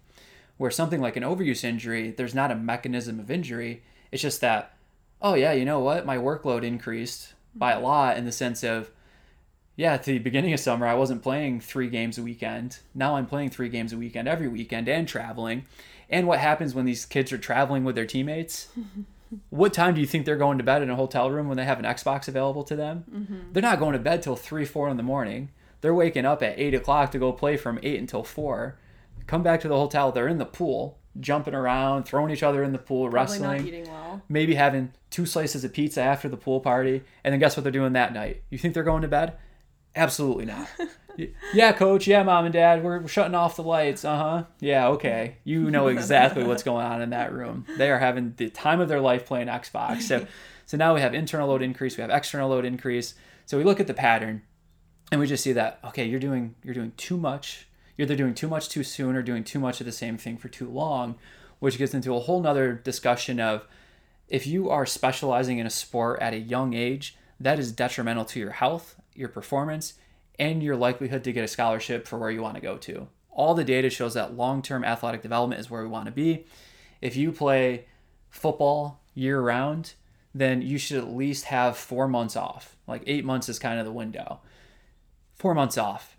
[0.57, 3.85] Where something like an overuse injury, there's not a mechanism of injury.
[4.11, 4.75] It's just that,
[5.23, 6.05] oh yeah, you know what?
[6.05, 8.91] My workload increased by a lot in the sense of,
[9.77, 12.81] yeah, at the beginning of summer, I wasn't playing three games a weekend.
[12.97, 15.67] Now I'm playing three games a weekend every weekend and traveling.
[16.11, 18.69] And what happens when these kids are traveling with their teammates?
[19.51, 21.65] what time do you think they're going to bed in a hotel room when they
[21.65, 23.05] have an Xbox available to them?
[23.13, 23.53] Mm-hmm.
[23.53, 25.51] They're not going to bed till three, four in the morning.
[25.81, 28.79] They're waking up at eight o'clock to go play from eight until four.
[29.27, 30.11] Come back to the hotel.
[30.11, 33.67] They're in the pool, jumping around, throwing each other in the pool, Probably wrestling not
[33.67, 34.23] eating well.
[34.29, 37.73] maybe having two slices of pizza after the pool party, and then guess what they're
[37.73, 38.43] doing that night?
[38.49, 39.35] You think they're going to bed?
[39.99, 40.69] Absolutely not.
[41.53, 42.07] Yeah, coach.
[42.07, 42.85] Yeah, mom and dad.
[42.85, 44.05] We're, we're shutting off the lights.
[44.05, 44.45] Uh huh.
[44.61, 45.39] Yeah, okay.
[45.43, 47.67] You know exactly what's going on in that room.
[47.77, 50.03] They are having the time of their life playing Xbox.
[50.03, 50.27] So,
[50.67, 51.97] so now we have internal load increase.
[51.97, 53.15] We have external load increase.
[53.47, 54.43] So we look at the pattern,
[55.11, 57.67] and we just see that okay, you're doing you're doing too much.
[57.97, 60.37] You're either doing too much too soon or doing too much of the same thing
[60.37, 61.17] for too long,
[61.59, 63.67] which gets into a whole nother discussion of
[64.29, 68.39] if you are specializing in a sport at a young age, that is detrimental to
[68.39, 69.95] your health, your performance,
[70.39, 73.09] and your likelihood to get a scholarship for where you want to go to.
[73.31, 76.47] All the data shows that long term athletic development is where we want to be.
[77.01, 77.87] If you play
[78.31, 79.95] football year round,
[80.35, 82.77] then you should at least have four months off.
[82.87, 84.41] Like eight months is kind of the window.
[85.35, 86.17] Four months off.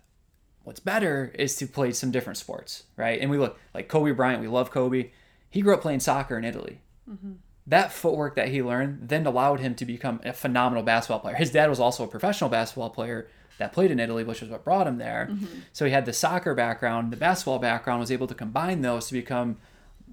[0.62, 3.20] What's better is to play some different sports, right?
[3.20, 5.10] And we look like Kobe Bryant, we love Kobe.
[5.48, 7.32] He grew up playing soccer in Italy mm-hmm.
[7.66, 11.36] That footwork that he learned then allowed him to become a phenomenal basketball player.
[11.36, 14.64] His dad was also a professional basketball player that played in Italy, which is what
[14.64, 15.28] brought him there.
[15.30, 15.60] Mm-hmm.
[15.72, 19.12] So he had the soccer background, the basketball background, was able to combine those to
[19.12, 19.58] become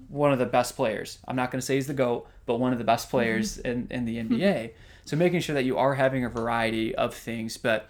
[0.08, 1.18] one of the best players.
[1.26, 3.16] I'm not going to say he's the GOAT, but one of the best mm-hmm.
[3.16, 4.34] players in, in the hmm.
[4.34, 4.72] NBA.
[5.04, 7.56] So making sure that you are having a variety of things.
[7.56, 7.88] But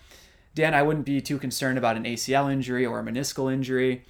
[0.54, 4.04] Dan, I wouldn't be too concerned about an ACL injury or a meniscal injury.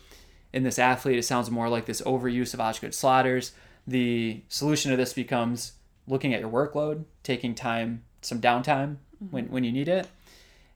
[0.52, 3.52] in this athlete, it sounds more like this overuse of Osgood-Schlatter's.
[3.88, 5.72] The solution to this becomes
[6.06, 9.26] looking at your workload, taking time, some downtime mm-hmm.
[9.30, 10.06] when, when you need it,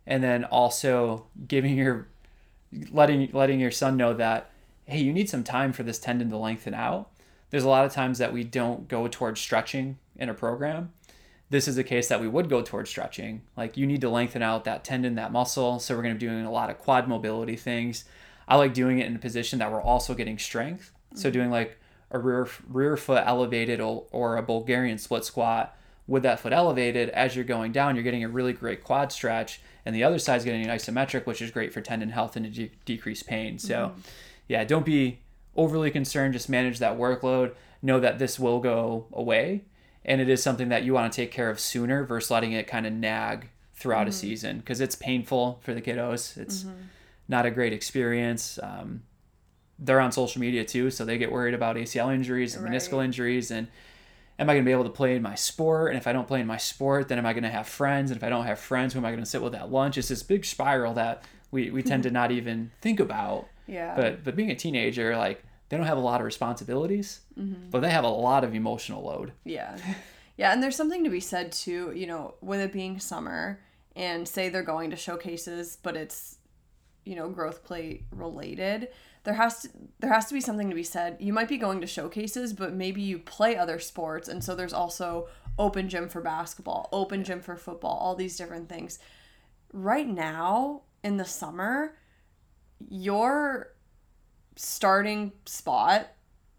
[0.07, 2.09] and then also giving your
[2.91, 4.51] letting letting your son know that
[4.87, 7.11] hey, you need some time for this tendon to lengthen out.
[7.51, 10.93] There's a lot of times that we don't go towards stretching in a program.
[11.51, 13.43] This is a case that we would go towards stretching.
[13.59, 15.79] Like you need to lengthen out that tendon, that muscle.
[15.79, 18.05] So we're going to be doing a lot of quad mobility things.
[18.49, 20.93] I like doing it in a position that we're also getting strength.
[21.15, 21.39] So mm-hmm.
[21.39, 21.79] doing like
[22.13, 27.09] a rear rear foot elevated or, or a Bulgarian split squat with that foot elevated
[27.11, 30.45] as you're going down, you're getting a really great quad stretch, and the other side's
[30.45, 33.59] getting an isometric, which is great for tendon health and to de- decrease pain.
[33.59, 34.01] So, mm-hmm.
[34.49, 35.21] yeah, don't be
[35.57, 36.35] overly concerned.
[36.35, 37.55] Just manage that workload.
[37.81, 39.63] Know that this will go away,
[40.05, 42.67] and it is something that you want to take care of sooner versus letting it
[42.67, 44.21] kind of nag throughout a mm-hmm.
[44.21, 46.37] season because it's painful for the kiddos.
[46.37, 46.83] It's mm-hmm.
[47.27, 48.59] not a great experience.
[48.63, 49.03] Um,
[49.85, 53.51] they're on social media too, so they get worried about ACL injuries and meniscal injuries
[53.51, 53.67] and
[54.39, 55.91] am I going to be able to play in my sport?
[55.91, 58.11] And if I don't play in my sport, then am I going to have friends?
[58.11, 59.99] And if I don't have friends, who am I going to sit with at lunch?
[59.99, 63.47] It's this big spiral that we, we tend to not even think about.
[63.67, 63.95] Yeah.
[63.95, 67.71] But but being a teenager, like they don't have a lot of responsibilities, Mm-hmm.
[67.71, 69.33] but they have a lot of emotional load.
[69.45, 69.77] Yeah.
[70.37, 73.61] Yeah, and there's something to be said too, you know, with it being summer
[73.95, 76.39] and say they're going to showcases, but it's
[77.05, 78.89] you know, growth plate related.
[79.25, 79.69] There has to
[80.01, 81.17] there has to be something to be said.
[81.21, 84.73] You might be going to showcases, but maybe you play other sports and so there's
[84.73, 88.99] also open gym for basketball, open gym for football, all these different things.
[89.73, 91.97] Right now in the summer,
[92.89, 93.75] your
[94.57, 96.09] starting spot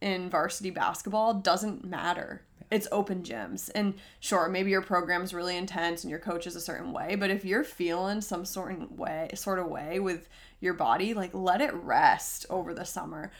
[0.02, 2.44] in varsity basketball doesn't matter.
[2.72, 3.70] It's open gyms.
[3.74, 7.30] And sure, maybe your program's really intense and your coach is a certain way, but
[7.30, 10.28] if you're feeling some sort of way sort of way with
[10.60, 13.32] your body, like let it rest over the summer.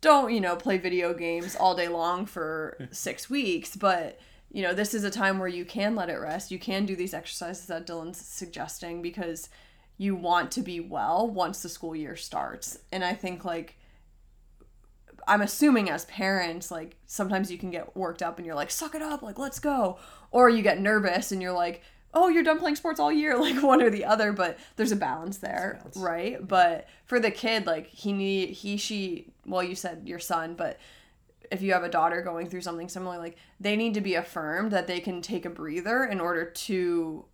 [0.00, 4.18] Don't, you know, play video games all day long for 6 weeks, but
[4.50, 6.50] you know, this is a time where you can let it rest.
[6.50, 9.48] You can do these exercises that Dillon's suggesting because
[9.96, 12.78] you want to be well once the school year starts.
[12.90, 13.78] And I think like
[15.26, 18.94] I'm assuming as parents, like sometimes you can get worked up and you're like, suck
[18.94, 19.98] it up, like let's go.
[20.30, 21.82] Or you get nervous and you're like,
[22.14, 24.96] oh, you're done playing sports all year, like one or the other, but there's a
[24.96, 25.96] balance there, balance.
[25.96, 26.46] right?
[26.46, 30.78] But for the kid, like he need he, she well, you said your son, but
[31.50, 34.72] if you have a daughter going through something similar, like they need to be affirmed
[34.72, 37.26] that they can take a breather in order to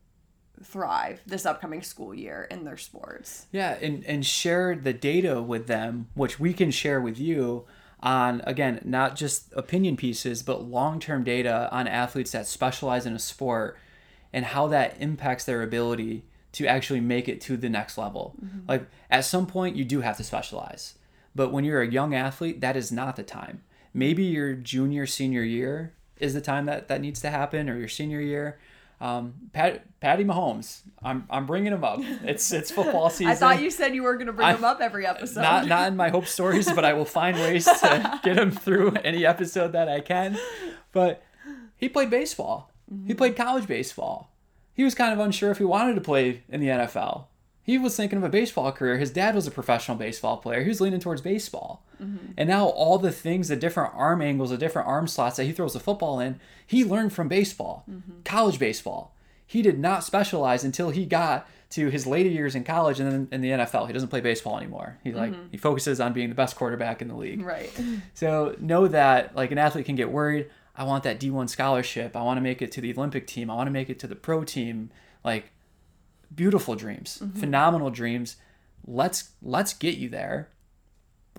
[0.63, 3.47] thrive this upcoming school year in their sports.
[3.53, 7.65] Yeah, and, and share the data with them, which we can share with you
[8.01, 13.15] on, again, not just opinion pieces, but long term data on athletes that specialize in
[13.15, 13.77] a sport
[14.33, 18.35] and how that impacts their ability to actually make it to the next level.
[18.43, 18.61] Mm-hmm.
[18.69, 20.95] Like, at some point, you do have to specialize.
[21.35, 23.63] But when you're a young athlete, that is not the time.
[23.95, 27.89] Maybe your junior, senior year is the time that that needs to happen, or your
[27.89, 28.59] senior year.
[29.01, 32.01] Um, Pat, Patty Mahomes, I'm, I'm bringing him up.
[32.03, 33.29] It's it's football season.
[33.33, 35.41] I thought you said you were going to bring I- them up every episode.
[35.43, 38.93] not not in my hope stories, but I will find ways to get him through
[39.05, 40.37] any episode that I can.
[40.93, 41.23] But
[41.77, 42.73] he played baseball.
[43.07, 44.33] He played college baseball.
[44.75, 47.25] He was kind of unsure if he wanted to play in the NFL.
[47.69, 48.97] He was thinking of a baseball career.
[48.97, 50.63] His dad was a professional baseball player.
[50.63, 51.85] He was leaning towards baseball.
[52.03, 52.33] Mm-hmm.
[52.39, 55.53] And now all the things, the different arm angles, the different arm slots that he
[55.53, 58.23] throws the football in, he learned from baseball, mm-hmm.
[58.25, 59.15] college baseball.
[59.47, 63.29] He did not specialize until he got to his later years in college and then
[63.33, 63.87] in the NFL.
[63.87, 64.97] He doesn't play baseball anymore.
[65.05, 65.49] He like mm-hmm.
[65.51, 67.43] he focuses on being the best quarterback in the league.
[67.43, 67.71] right.
[68.15, 70.49] So know that like an athlete can get worried.
[70.75, 72.17] I want that D1 scholarship.
[72.17, 73.51] I want to make it to the Olympic team.
[73.51, 74.89] I want to make it to the pro team.
[75.23, 75.53] Like
[76.35, 77.39] beautiful dreams, mm-hmm.
[77.39, 78.37] phenomenal dreams.
[78.87, 80.51] Let's let's get you there.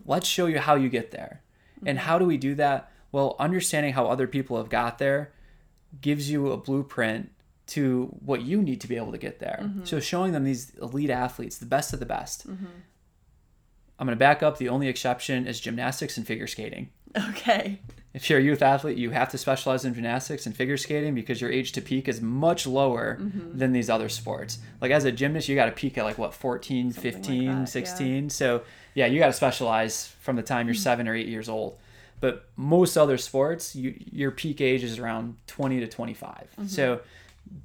[0.05, 1.41] Let's show you how you get there.
[1.85, 2.07] And mm-hmm.
[2.07, 2.91] how do we do that?
[3.11, 5.31] Well, understanding how other people have got there
[6.01, 7.31] gives you a blueprint
[7.67, 9.59] to what you need to be able to get there.
[9.63, 9.85] Mm-hmm.
[9.85, 12.45] So showing them these elite athletes, the best of the best.
[13.99, 14.57] I'm going to back up.
[14.57, 16.89] The only exception is gymnastics and figure skating.
[17.29, 17.81] Okay.
[18.13, 21.39] If you're a youth athlete, you have to specialize in gymnastics and figure skating because
[21.39, 23.57] your age to peak is much lower mm-hmm.
[23.57, 24.57] than these other sports.
[24.81, 27.43] Like as a gymnast, you got to peak at like what 14, Something like 15,
[27.43, 27.65] yeah.
[27.65, 28.29] 16.
[28.31, 28.61] So,
[28.95, 30.81] yeah, you got to specialize from the time you're mm-hmm.
[30.81, 31.77] 7 or 8 years old.
[32.19, 36.31] But most other sports, you, your peak age is around 20 to 25.
[36.31, 36.65] Mm-hmm.
[36.67, 37.01] So,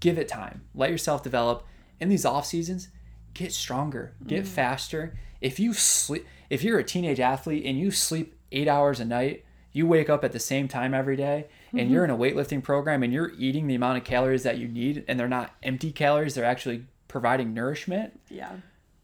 [0.00, 0.62] give it time.
[0.74, 1.66] Let yourself develop.
[2.00, 2.88] In these off seasons,
[3.34, 5.16] get stronger, get faster.
[5.40, 9.44] If you sleep, if you're a teenage athlete and you sleep eight hours a night,
[9.74, 11.92] you wake up at the same time every day, and mm-hmm.
[11.92, 15.04] you're in a weightlifting program and you're eating the amount of calories that you need,
[15.06, 18.18] and they're not empty calories, they're actually providing nourishment.
[18.30, 18.52] Yeah.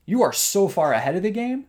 [0.07, 1.67] You are so far ahead of the game.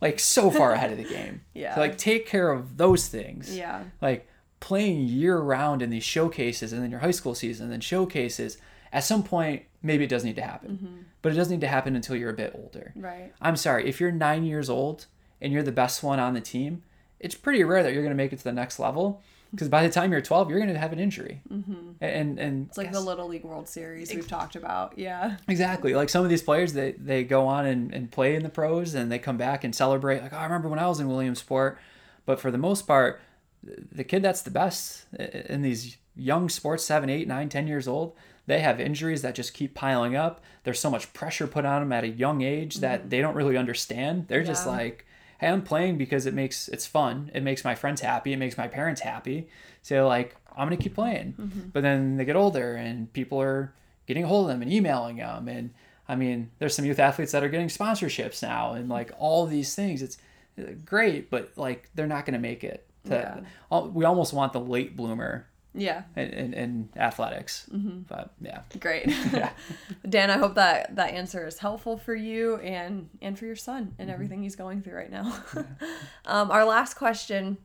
[0.00, 1.42] like so far ahead of the game.
[1.54, 1.74] Yeah.
[1.74, 3.56] So like take care of those things.
[3.56, 3.84] Yeah.
[4.00, 4.28] Like
[4.60, 8.58] playing year round in these showcases and then your high school season and then showcases,
[8.92, 10.70] at some point maybe it does need to happen.
[10.72, 10.96] Mm-hmm.
[11.22, 12.92] But it doesn't need to happen until you're a bit older.
[12.94, 13.32] Right.
[13.40, 15.06] I'm sorry, if you're nine years old
[15.40, 16.82] and you're the best one on the team,
[17.20, 19.22] it's pretty rare that you're going to make it to the next level.
[19.52, 21.40] Because by the time you're 12, you're going to have an injury.
[21.50, 21.92] Mm-hmm.
[22.00, 24.98] And and It's like the Little League World Series we've talked about.
[24.98, 25.36] Yeah.
[25.48, 25.94] Exactly.
[25.94, 28.94] Like some of these players, they, they go on and, and play in the pros
[28.94, 30.20] and they come back and celebrate.
[30.20, 31.78] Like, oh, I remember when I was in Williamsport.
[32.26, 33.20] But for the most part,
[33.62, 38.14] the kid that's the best in these young sports, seven, eight, nine, ten years old,
[38.46, 40.42] they have injuries that just keep piling up.
[40.64, 43.56] There's so much pressure put on them at a young age that they don't really
[43.56, 44.26] understand.
[44.28, 45.06] They're just like,
[45.38, 47.30] hey, I'm playing because it makes it's fun.
[47.34, 48.32] It makes my friends happy.
[48.32, 49.48] It makes my parents happy.
[49.82, 51.34] So like, I'm gonna keep playing.
[51.72, 53.72] But then they get older and people are
[54.06, 55.48] getting a hold of them and emailing them.
[55.48, 55.70] And
[56.08, 59.74] I mean, there's some youth athletes that are getting sponsorships now and like all these
[59.74, 60.02] things.
[60.02, 60.18] It's
[60.58, 62.86] uh, great, but like they're not gonna make it.
[63.06, 63.80] To, Yeah.
[63.80, 66.02] We almost want the late bloomer Yeah.
[66.16, 67.66] And, in, in athletics.
[67.72, 68.00] Mm-hmm.
[68.08, 68.62] But yeah.
[68.80, 69.06] Great.
[69.32, 69.50] Yeah.
[70.08, 73.94] Dan, I hope that that answer is helpful for you and and for your son
[73.98, 74.14] and mm-hmm.
[74.14, 75.42] everything he's going through right now.
[76.24, 77.58] um, our last question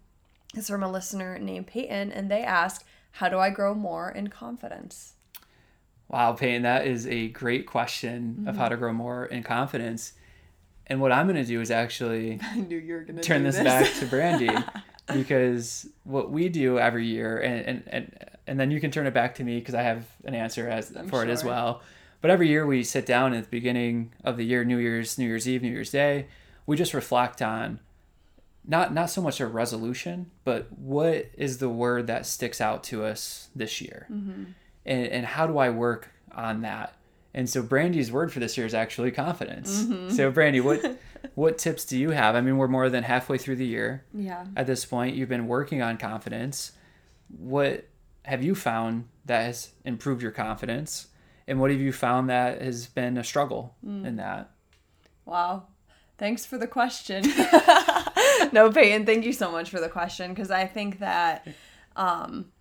[0.56, 4.28] is from a listener named Peyton, and they ask, "How do I grow more in
[4.28, 5.14] confidence?"
[6.10, 8.72] Wow, Peyton, that is a great question of how mm-hmm.
[8.72, 10.14] to grow more in confidence.
[10.88, 13.52] And what I'm going to do is actually I knew you were gonna turn do
[13.52, 18.72] this, back to Brandi because what we do every year, and, and, and, and then
[18.72, 21.24] you can turn it back to me because I have an answer as I'm for
[21.24, 21.82] it as well.
[22.22, 25.26] But every year we sit down at the beginning of the year, New Year's, New
[25.26, 26.28] Year's Eve, New Year's Day,
[26.68, 27.80] we just reflect on
[28.68, 33.04] not not so much a resolution, but what is the word that sticks out to
[33.04, 34.44] us this year, Mm-hmm.
[34.86, 36.94] and and how do I work on that?
[37.34, 39.84] And so Brandi's word for this year is actually confidence.
[39.84, 40.10] Mm-hmm.
[40.10, 41.00] So Brandi, what
[41.36, 42.36] what tips do you have?
[42.36, 44.46] I mean, we're more than halfway through the year yeah.
[44.56, 45.16] at this point.
[45.16, 46.74] You've been working on confidence.
[47.30, 47.86] What
[48.24, 51.08] have you found that has improved your confidence?
[51.48, 54.06] And what have you found that has been a struggle Mm.
[54.06, 54.52] in that?
[55.26, 55.68] Wow.
[56.18, 57.24] Thanks for the question.
[58.52, 61.48] no, Peyton, thank you so much for the question because I think that
[61.96, 62.52] um,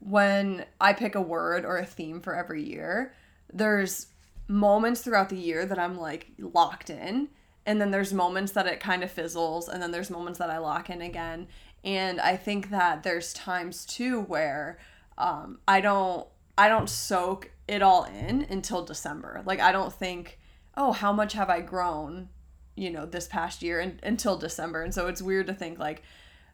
[0.00, 3.14] when I pick a word or a theme for every year,
[3.52, 4.06] there's
[4.48, 7.28] moments throughout the year that I'm like locked in.
[7.64, 9.68] And then there's moments that it kind of fizzles.
[9.68, 11.48] And then there's moments that I lock in again.
[11.82, 14.78] And I think that there's times too where
[15.18, 16.26] um, I don't
[16.58, 19.42] I don't soak it all in until December.
[19.44, 20.38] Like I don't think,
[20.76, 22.28] oh, how much have I grown,
[22.76, 24.82] you know, this past year and, until December.
[24.82, 26.02] And so it's weird to think like,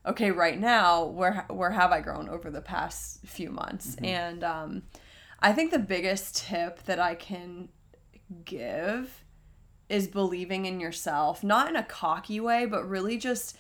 [0.05, 3.97] okay, right now, where where have I grown over the past few months?
[4.03, 4.83] And um,
[5.43, 7.69] I think the biggest tip that I can
[8.45, 9.25] give
[9.89, 13.57] is believing in yourself, not in a cocky way, but really just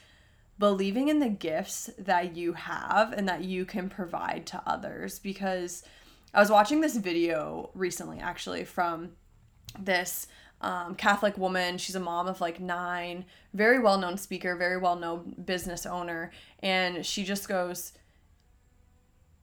[0.60, 5.18] believing in the gifts that you have and that you can provide to others.
[5.18, 5.82] Because
[6.32, 9.10] I was watching this video recently, actually, from
[9.76, 10.28] this
[10.60, 11.78] um, Catholic woman.
[11.78, 16.30] She's a mom of like nine, very well known speaker, very well known business owner.
[16.60, 17.92] And she just goes,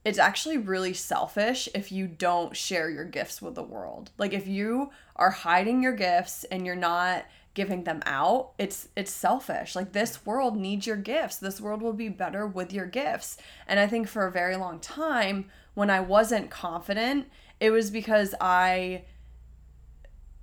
[0.06, 4.12] It's actually really selfish if you don't share your gifts with the world.
[4.18, 9.12] Like if you are hiding your gifts and you're not giving them out, it's it's
[9.12, 9.76] selfish.
[9.76, 11.38] Like this world needs your gifts.
[11.38, 13.38] This world will be better with your gifts.
[13.68, 17.28] And I think for a very long time when I wasn't confident,
[17.60, 19.04] it was because I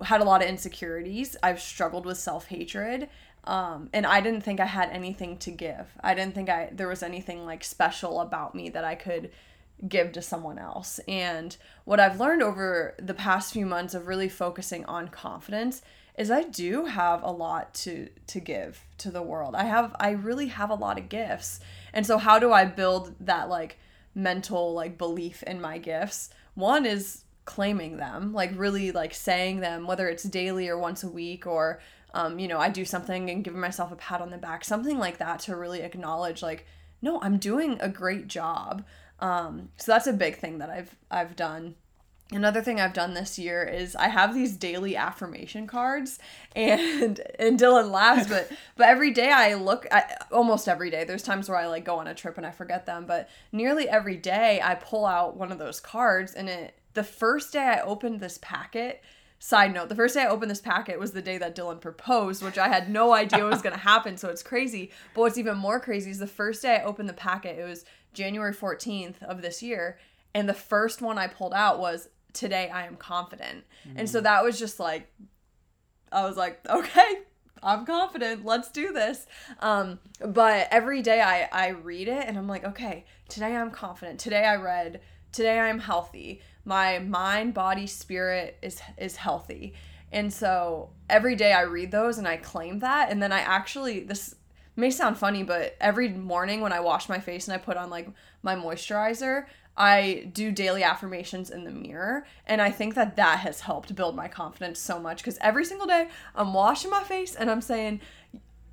[0.01, 1.35] had a lot of insecurities.
[1.41, 3.09] I've struggled with self-hatred.
[3.45, 5.87] Um, and I didn't think I had anything to give.
[6.01, 9.31] I didn't think I there was anything like special about me that I could
[9.87, 10.99] give to someone else.
[11.07, 15.81] And what I've learned over the past few months of really focusing on confidence
[16.17, 19.55] is I do have a lot to to give to the world.
[19.55, 21.59] I have I really have a lot of gifts.
[21.93, 23.77] And so how do I build that like
[24.15, 26.31] mental like belief in my gifts?
[26.55, 31.09] One is claiming them, like really like saying them whether it's daily or once a
[31.09, 31.79] week or
[32.13, 34.97] um, you know, I do something and giving myself a pat on the back, something
[34.97, 36.65] like that to really acknowledge like
[36.99, 38.83] no, I'm doing a great job.
[39.19, 41.75] Um, so that's a big thing that I've I've done.
[42.29, 46.19] Another thing I've done this year is I have these daily affirmation cards,
[46.55, 51.03] and and Dillon laughs, but but every day I look at almost every day.
[51.03, 53.87] There's times where I like go on a trip and I forget them, but nearly
[53.87, 57.81] every day I pull out one of those cards, and it the first day I
[57.81, 59.03] opened this packet.
[59.39, 62.41] Side note, the first day I opened this packet was the day that Dillon proposed,
[62.41, 64.89] which I had no idea was going to happen, so it's crazy.
[65.13, 67.85] But what's even more crazy is the first day I opened the packet, it was
[68.13, 69.97] January 14th of this year,
[70.33, 73.65] and the first one I pulled out was today I am confident.
[73.95, 75.11] And so that was just like
[76.11, 77.19] I was like, okay,
[77.63, 78.45] I'm confident.
[78.45, 79.25] Let's do this.
[79.59, 84.19] Um, but every day I, I read it and I'm like, okay, today I'm confident.
[84.19, 85.01] Today I read,
[85.31, 86.41] today I'm healthy.
[86.65, 89.73] My mind, body, spirit is is healthy.
[90.11, 93.11] And so every day I read those and I claim that.
[93.11, 94.35] And then I actually, this
[94.77, 97.89] may sound funny, but every morning when I wash my face and I put on
[97.89, 98.07] like
[98.43, 102.25] my moisturizer, I do daily affirmations in the mirror.
[102.45, 105.87] And I think that that has helped build my confidence so much because every single
[105.87, 108.01] day I'm washing my face and I'm saying,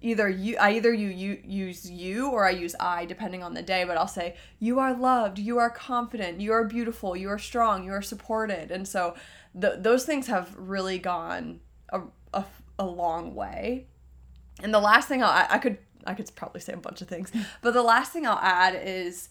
[0.04, 3.62] either you I either you, you use you or I use I depending on the
[3.62, 7.38] day but I'll say you are loved you are confident you are beautiful you are
[7.38, 9.14] strong you are supported and so
[9.54, 12.02] those things have really gone a,
[12.34, 12.44] a,
[12.78, 13.86] a long way
[14.62, 17.08] and the last thing I'll, I, I could I could probably say a bunch of
[17.08, 17.32] things
[17.62, 19.28] but the last thing I'll add is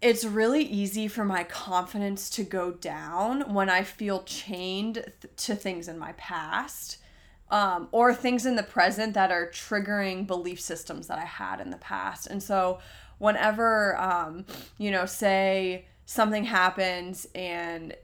[0.00, 5.54] it's really easy for my confidence to go down when I feel chained th- to
[5.54, 6.98] things in my past
[7.50, 11.70] um, or things in the present that are triggering belief systems that I had in
[11.70, 12.28] the past.
[12.28, 12.78] And so,
[13.18, 14.46] whenever, um,
[14.78, 17.94] you know, say something happens and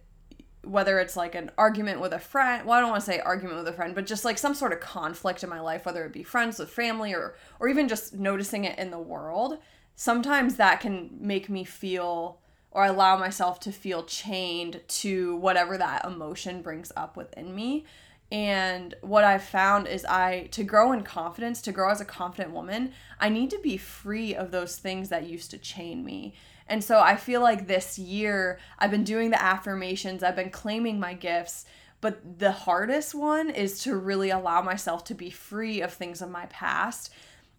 [0.67, 3.57] whether it's like an argument with a friend well i don't want to say argument
[3.57, 6.13] with a friend but just like some sort of conflict in my life whether it
[6.13, 9.59] be friends with family or or even just noticing it in the world
[9.97, 12.39] sometimes that can make me feel
[12.77, 17.87] or allow myself to feel chained to whatever that emotion brings up within me.
[18.31, 22.53] And what i've found is i to grow in confidence to grow as a confident
[22.53, 26.35] woman i need to be free of those things that used to chain me
[26.69, 30.99] and so i feel like this year i've been doing the affirmations i've been claiming
[30.99, 31.65] my gifts
[32.01, 36.31] but the hardest one is to really allow myself to be free of things of
[36.31, 37.13] my past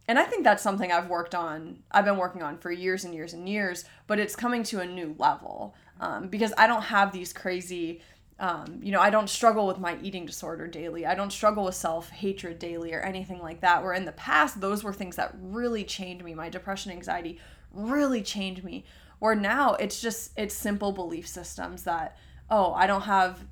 [0.07, 3.13] and I think that's something I've worked on, I've been working on for years and
[3.13, 7.11] years and years, but it's coming to a new level um, because I don't have
[7.11, 8.01] these crazy,
[8.39, 11.05] um, you know, I don't struggle with my eating disorder daily.
[11.05, 13.83] I don't struggle with self hatred daily or anything like that.
[13.83, 16.33] Where in the past, those were things that really chained me.
[16.33, 17.39] My depression, anxiety
[17.71, 18.85] really chained me.
[19.19, 22.17] Where now it's just, it's simple belief systems that,
[22.49, 23.43] oh, I don't have,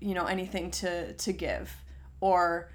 [0.00, 1.74] you know, anything to, to give
[2.20, 2.70] or,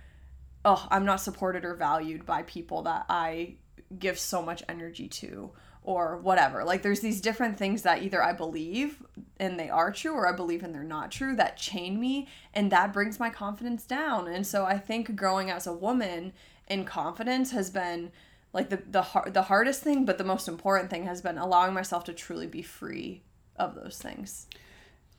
[0.66, 3.56] oh, I'm not supported or valued by people that I
[3.98, 5.52] give so much energy to
[5.84, 6.64] or whatever.
[6.64, 9.04] Like there's these different things that either I believe
[9.38, 12.72] and they are true or I believe and they're not true that chain me and
[12.72, 14.28] that brings my confidence down.
[14.28, 16.34] And so I think growing as a woman
[16.68, 18.12] in confidence has been
[18.54, 21.74] like the the hard, the hardest thing but the most important thing has been allowing
[21.74, 23.24] myself to truly be free
[23.56, 24.48] of those things.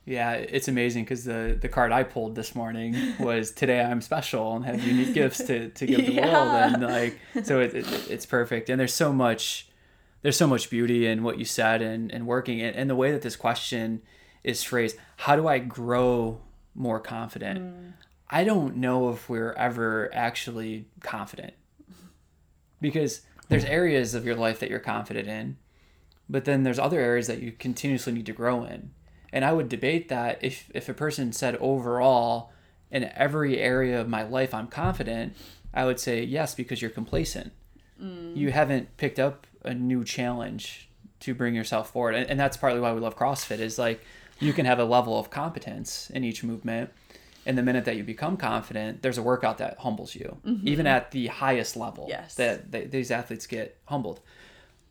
[0.04, 4.56] Yeah, it's amazing because the the card I pulled this morning was today I'm special
[4.56, 6.32] and have unique gifts to, to give the yeah.
[6.32, 9.68] world and like so it, it, it's perfect and there's so much
[10.22, 13.12] there's so much beauty in what you said and, and working and, and the way
[13.12, 14.02] that this question
[14.42, 16.40] is phrased how do I grow
[16.74, 17.92] more confident mm.
[18.28, 21.52] I don't know if we're ever actually confident
[22.82, 25.56] because there's areas of your life that you're confident in
[26.28, 28.90] but then there's other areas that you continuously need to grow in
[29.32, 32.52] and I would debate that if, if a person said overall,
[32.90, 35.34] in every area of my life, I'm confident,
[35.72, 37.52] I would say yes, because you're complacent.
[38.00, 38.36] Mm.
[38.36, 42.14] You haven't picked up a new challenge to bring yourself forward.
[42.14, 44.04] And, and that's partly why we love CrossFit is like
[44.38, 46.90] you can have a level of competence in each movement.
[47.44, 50.66] And the minute that you become confident, there's a workout that humbles you, mm-hmm.
[50.66, 52.06] even at the highest level.
[52.08, 52.36] Yes.
[52.36, 54.20] That, that these athletes get humbled.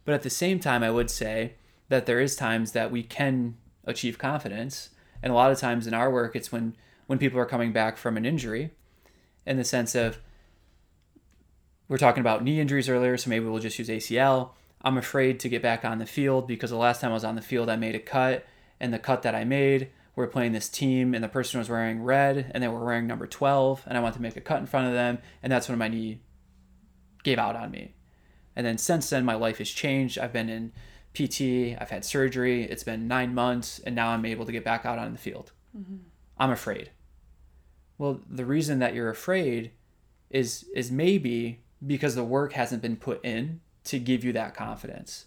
[0.03, 1.53] But at the same time, I would say
[1.89, 4.89] that there is times that we can achieve confidence.
[5.23, 6.75] And a lot of times in our work, it's when
[7.07, 8.71] when people are coming back from an injury,
[9.45, 10.19] in the sense of
[11.89, 14.51] we're talking about knee injuries earlier, so maybe we'll just use ACL.
[14.81, 17.35] I'm afraid to get back on the field because the last time I was on
[17.35, 18.45] the field, I made a cut,
[18.79, 19.89] and the cut that I made,
[20.21, 23.27] we're playing this team, and the person was wearing red, and they were wearing number
[23.27, 25.77] 12, and I wanted to make a cut in front of them, and that's when
[25.77, 26.21] my knee
[27.23, 27.95] gave out on me.
[28.55, 30.19] And then since then, my life has changed.
[30.19, 30.71] I've been in
[31.13, 34.85] PT, I've had surgery, it's been nine months, and now I'm able to get back
[34.85, 35.51] out on the field.
[35.77, 35.97] Mm-hmm.
[36.37, 36.91] I'm afraid.
[37.97, 39.71] Well, the reason that you're afraid
[40.29, 45.25] is is maybe because the work hasn't been put in to give you that confidence.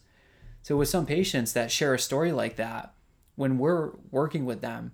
[0.63, 2.94] So with some patients that share a story like that,
[3.37, 4.93] when we're working with them,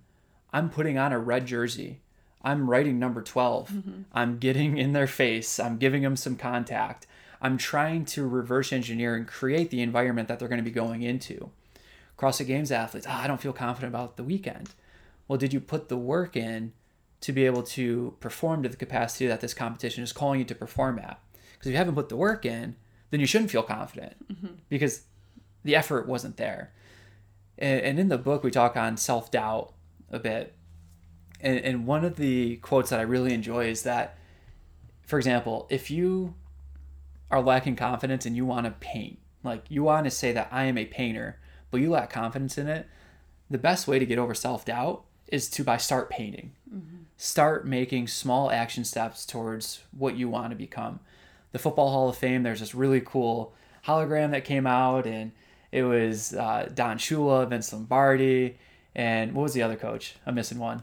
[0.53, 2.01] I'm putting on a red jersey.
[2.43, 3.71] I'm writing number 12.
[3.71, 4.03] Mm-hmm.
[4.13, 5.61] I'm getting in their face.
[5.61, 7.07] I'm giving them some contact.
[7.43, 11.03] I'm trying to reverse engineer and create the environment that they're going to be going
[11.03, 11.51] into.
[12.19, 14.71] CrossFit Games athletes, oh, I don't feel confident about the weekend.
[15.27, 16.73] Well, did you put the work in
[17.23, 20.55] to be able to perform to the capacity that this competition is calling you to
[20.55, 21.21] perform at?
[21.53, 22.77] Because if you haven't put the work in,
[23.11, 24.55] then you shouldn't feel confident mm-hmm.
[24.69, 25.03] because
[25.65, 26.73] the effort wasn't there.
[27.61, 29.73] And, and in the book, we talk on self doubt
[30.11, 30.55] a bit.
[31.41, 34.17] And, and one of the quotes that I really enjoy is that
[35.11, 36.37] for example, if you
[37.33, 40.67] are lacking confidence and you want to paint, like you want to say that I
[40.67, 41.41] am a painter,
[41.73, 42.89] but you lack confidence in it,
[43.51, 46.53] the best way to get over self doubt is to by start painting.
[46.73, 46.99] Mm-hmm.
[47.17, 51.01] Start making small action steps towards what you want to become.
[51.51, 53.53] The Football Hall of Fame, there's this really cool
[53.87, 55.33] hologram that came out, and
[55.73, 58.59] it was uh, Don Shula, Vince Lombardi,
[58.95, 60.17] and what was the other coach?
[60.27, 60.83] I'm missing one.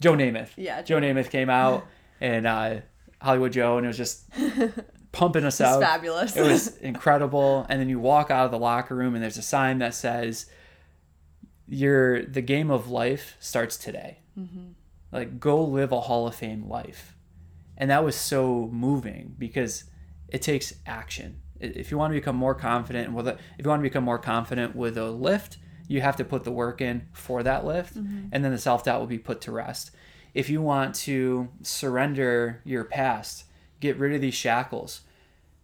[0.00, 0.50] Joe Namath.
[0.56, 0.82] Yeah.
[0.82, 1.86] Joe Namath came out
[2.20, 2.76] and uh,
[3.20, 4.24] Hollywood Joe, and it was just
[5.12, 5.80] pumping us out.
[5.80, 6.36] Fabulous.
[6.36, 7.66] it was incredible.
[7.68, 10.46] And then you walk out of the locker room, and there's a sign that says,
[11.68, 14.72] "Your the game of life starts today." Mm-hmm.
[15.12, 17.16] Like, go live a Hall of Fame life,
[17.76, 19.84] and that was so moving because
[20.28, 21.41] it takes action.
[21.62, 24.18] If you want to become more confident with it, if you want to become more
[24.18, 25.58] confident with a lift,
[25.88, 28.28] you have to put the work in for that lift, mm-hmm.
[28.32, 29.90] and then the self doubt will be put to rest.
[30.34, 33.44] If you want to surrender your past,
[33.80, 35.02] get rid of these shackles,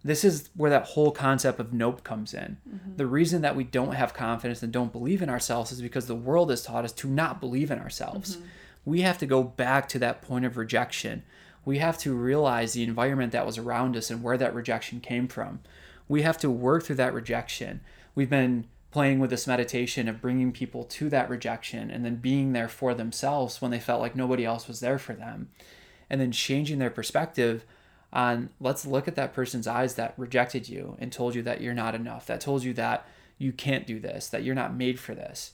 [0.03, 2.57] this is where that whole concept of nope comes in.
[2.67, 2.95] Mm-hmm.
[2.95, 6.15] The reason that we don't have confidence and don't believe in ourselves is because the
[6.15, 8.37] world has taught us to not believe in ourselves.
[8.37, 8.45] Mm-hmm.
[8.85, 11.23] We have to go back to that point of rejection.
[11.65, 15.27] We have to realize the environment that was around us and where that rejection came
[15.27, 15.59] from.
[16.09, 17.79] We have to work through that rejection.
[18.15, 22.53] We've been playing with this meditation of bringing people to that rejection and then being
[22.53, 25.49] there for themselves when they felt like nobody else was there for them.
[26.09, 27.65] And then changing their perspective
[28.11, 31.73] on let's look at that person's eyes that rejected you and told you that you're
[31.73, 33.07] not enough, that told you that
[33.37, 35.53] you can't do this, that you're not made for this.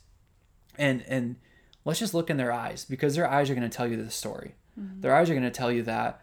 [0.77, 1.35] And and
[1.83, 4.09] let's just look in their eyes because their eyes are going to tell you the
[4.09, 4.55] story.
[4.79, 5.01] Mm-hmm.
[5.01, 6.21] Their eyes are going to tell you that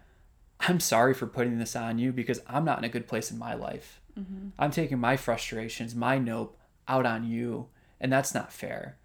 [0.60, 3.38] I'm sorry for putting this on you because I'm not in a good place in
[3.38, 4.00] my life.
[4.18, 4.48] Mm-hmm.
[4.58, 6.58] I'm taking my frustrations, my nope
[6.88, 7.68] out on you,
[8.00, 8.96] and that's not fair.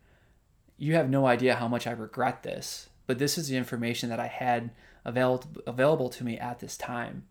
[0.78, 4.20] You have no idea how much I regret this, but this is the information that
[4.20, 4.72] I had
[5.05, 7.24] available available to me at this time,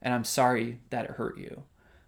[0.00, 1.64] and I'm sorry that it hurt you.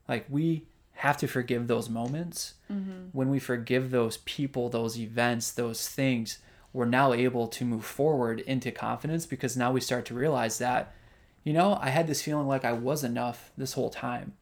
[0.09, 2.55] Like we have to forgive those moments.
[2.71, 3.09] Mm-hmm.
[3.13, 6.39] When we forgive those people, those events, those things,
[6.73, 10.95] we're now able to move forward into confidence because now we start to realize that,
[11.43, 14.35] you know, I had this feeling like I was enough this whole time.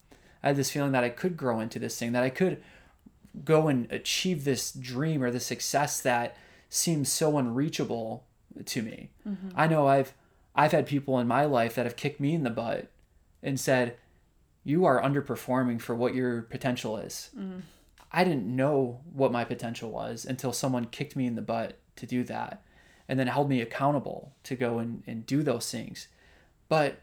[0.43, 2.63] I had this feeling that I could grow into this thing, that I could
[3.45, 6.37] go and achieve this dream or the success that
[6.69, 8.25] seems so unreachable
[8.65, 9.11] to me.
[9.27, 9.49] Mm-hmm.
[9.55, 10.15] I know I've
[10.55, 12.91] I've had people in my life that have kicked me in the butt
[13.43, 13.97] and said,
[14.65, 17.61] "You are underperforming for what your potential is." Mm-hmm.
[18.11, 22.07] I didn't know what my potential was until someone kicked me in the butt to
[22.07, 22.63] do that
[23.09, 26.09] and then held me accountable to go and, and do those things.
[26.69, 27.01] But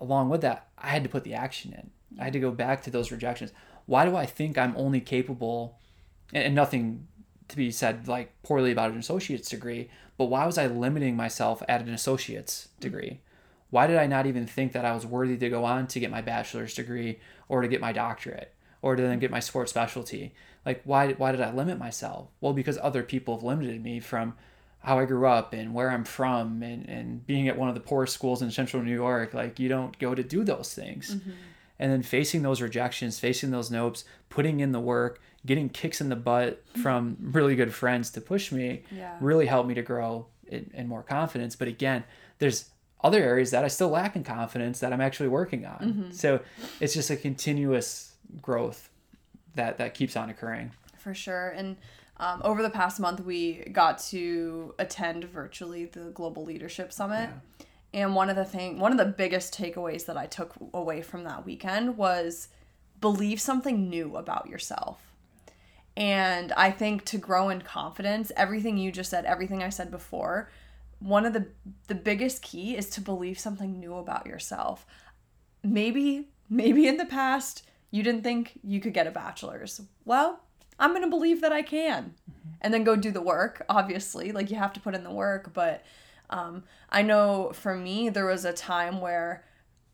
[0.00, 1.90] along with that, I had to put the action in.
[2.20, 3.52] I had to go back to those rejections
[3.86, 5.78] why do I think I'm only capable,
[6.32, 7.06] and, nothing
[7.48, 9.88] to be said like poorly about an associate's degree,
[10.18, 13.20] but why was I limiting myself at an associate's degree?
[13.70, 16.10] Why did I not even think that I was worthy to go on to get
[16.10, 18.52] my bachelor's degree or to get my doctorate
[18.82, 20.34] or to then get my sports specialty?
[20.64, 22.28] Like why why did I limit myself?
[22.40, 24.34] Well, because other people have limited me from
[24.80, 27.80] how I grew up and where I'm from and, and being at one of the
[27.80, 29.34] poorest schools in central New York.
[29.34, 31.14] Like you don't go to do those things.
[31.14, 31.30] Mm-hmm
[31.78, 36.08] and then facing those rejections, facing those nopes, putting in the work, getting kicks in
[36.08, 39.16] the butt from really good friends to push me yeah.
[39.20, 41.56] really helped me to grow in, in, more confidence.
[41.56, 42.04] But again,
[42.38, 42.70] there's
[43.02, 45.78] other areas that I still lack in confidence that I'm actually working on.
[45.78, 46.10] Mm-hmm.
[46.12, 46.40] So
[46.80, 48.90] it's just a continuous growth
[49.54, 50.72] that that keeps on occurring.
[50.98, 51.50] For sure.
[51.50, 51.76] And
[52.18, 57.30] um, over the past month, we got to attend virtually the Global Leadership Summit.
[57.30, 57.65] Yeah.
[57.94, 61.24] And one of the thing, one of the biggest takeaways that I took away from
[61.24, 62.48] that weekend was
[63.00, 65.14] believe something new about yourself.
[65.96, 70.50] And I think to grow in confidence, everything you just said, everything I said before,
[70.98, 71.46] one of the
[71.88, 74.86] the biggest key is to believe something new about yourself.
[75.62, 79.80] Maybe maybe in the past you didn't think you could get a bachelor's.
[80.04, 80.40] Well,
[80.78, 82.14] I'm going to believe that I can.
[82.30, 82.48] Mm-hmm.
[82.60, 84.32] And then go do the work, obviously.
[84.32, 85.84] Like you have to put in the work, but
[86.30, 89.44] um, I know for me, there was a time where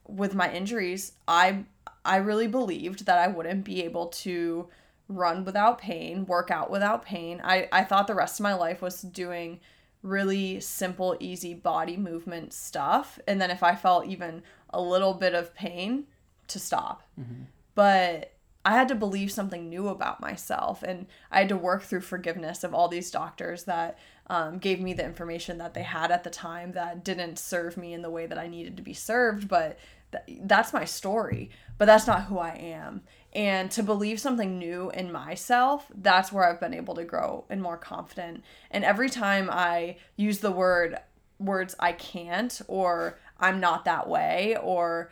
[0.07, 1.65] with my injuries, I
[2.05, 4.69] I really believed that I wouldn't be able to
[5.09, 7.41] run without pain, work out without pain.
[7.45, 9.61] I, I thought the rest of my life was doing
[10.03, 13.21] really simple, easy body movement stuff.
[13.29, 16.07] And then if I felt even a little bit of pain,
[16.49, 17.03] to stop.
[17.19, 17.45] Mm-hmm.
[17.75, 18.32] But
[18.65, 20.83] I had to believe something new about myself.
[20.83, 23.99] And I had to work through forgiveness of all these doctors that
[24.29, 27.93] um, gave me the information that they had at the time that didn't serve me
[27.93, 29.49] in the way that I needed to be served.
[29.49, 29.79] But
[30.13, 31.51] th- that's my story.
[31.77, 33.03] But that's not who I am.
[33.33, 37.63] And to believe something new in myself, that's where I've been able to grow and
[37.63, 38.45] more confident.
[38.71, 40.99] And every time I use the word
[41.39, 45.11] words I can't or I'm not that way or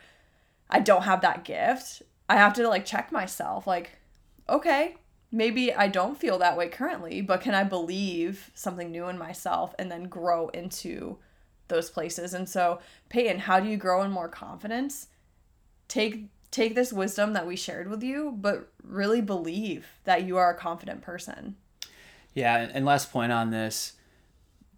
[0.69, 3.99] I don't have that gift, I have to like check myself like,
[4.47, 4.95] okay,
[5.33, 9.75] maybe I don't feel that way currently, but can I believe something new in myself
[9.77, 11.17] and then grow into
[11.67, 12.33] those places?
[12.33, 12.79] And so,
[13.09, 15.07] Peyton, how do you grow in more confidence?
[15.89, 20.51] Take take this wisdom that we shared with you, but really believe that you are
[20.51, 21.57] a confident person.
[22.33, 23.93] Yeah, and last point on this,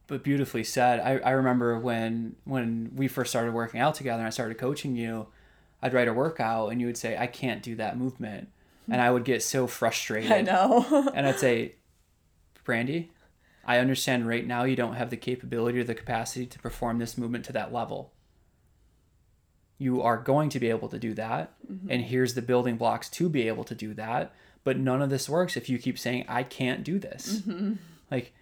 [0.08, 0.99] but beautifully said.
[1.01, 4.95] I, I remember when when we first started working out together and I started coaching
[4.95, 5.28] you,
[5.84, 8.47] I'd write a workout and you would say, I can't do that movement.
[8.89, 10.31] And I would get so frustrated.
[10.31, 11.09] I know.
[11.13, 11.75] and I'd say,
[12.65, 13.09] Brandi,
[13.65, 17.17] I understand right now you don't have the capability or the capacity to perform this
[17.17, 18.13] movement to that level.
[19.77, 21.53] You are going to be able to do that.
[21.69, 21.91] Mm-hmm.
[21.91, 24.34] And here's the building blocks to be able to do that.
[24.63, 27.41] But none of this works if you keep saying, I can't do this.
[27.41, 27.73] Mm-hmm.
[28.09, 28.34] Like,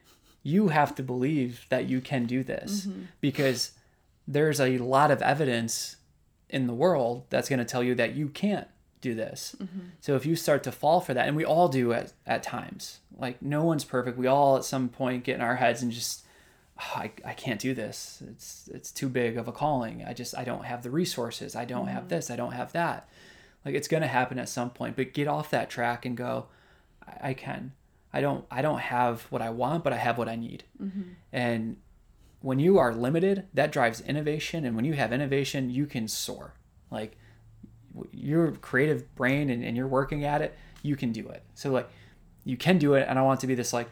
[0.44, 3.04] you have to believe that you can do this mm-hmm.
[3.20, 3.72] because
[4.28, 5.98] there's a lot of evidence
[6.52, 8.68] in the world that's going to tell you that you can't
[9.00, 9.56] do this.
[9.60, 9.80] Mm-hmm.
[10.00, 13.00] So if you start to fall for that, and we all do at, at times,
[13.18, 14.18] like no one's perfect.
[14.18, 16.24] We all at some point get in our heads and just,
[16.80, 18.22] oh, I, I can't do this.
[18.28, 20.06] It's, it's too big of a calling.
[20.06, 21.56] I just, I don't have the resources.
[21.56, 21.96] I don't mm-hmm.
[21.96, 22.30] have this.
[22.30, 23.10] I don't have that.
[23.66, 26.48] Like it's going to happen at some point, but get off that track and go,
[27.08, 27.72] I, I can.
[28.14, 30.66] I don't, I don't have what I want, but I have what I need.
[30.82, 31.02] Mm-hmm.
[31.32, 31.78] And
[32.42, 34.66] when you are limited, that drives innovation.
[34.66, 36.54] And when you have innovation, you can soar.
[36.90, 37.18] Like
[38.12, 41.44] your creative brain and, and you're working at it, you can do it.
[41.54, 41.90] So like
[42.44, 43.06] you can do it.
[43.08, 43.90] And I want to be this like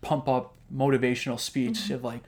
[0.00, 1.94] pump up motivational speech mm-hmm.
[1.94, 2.22] of like,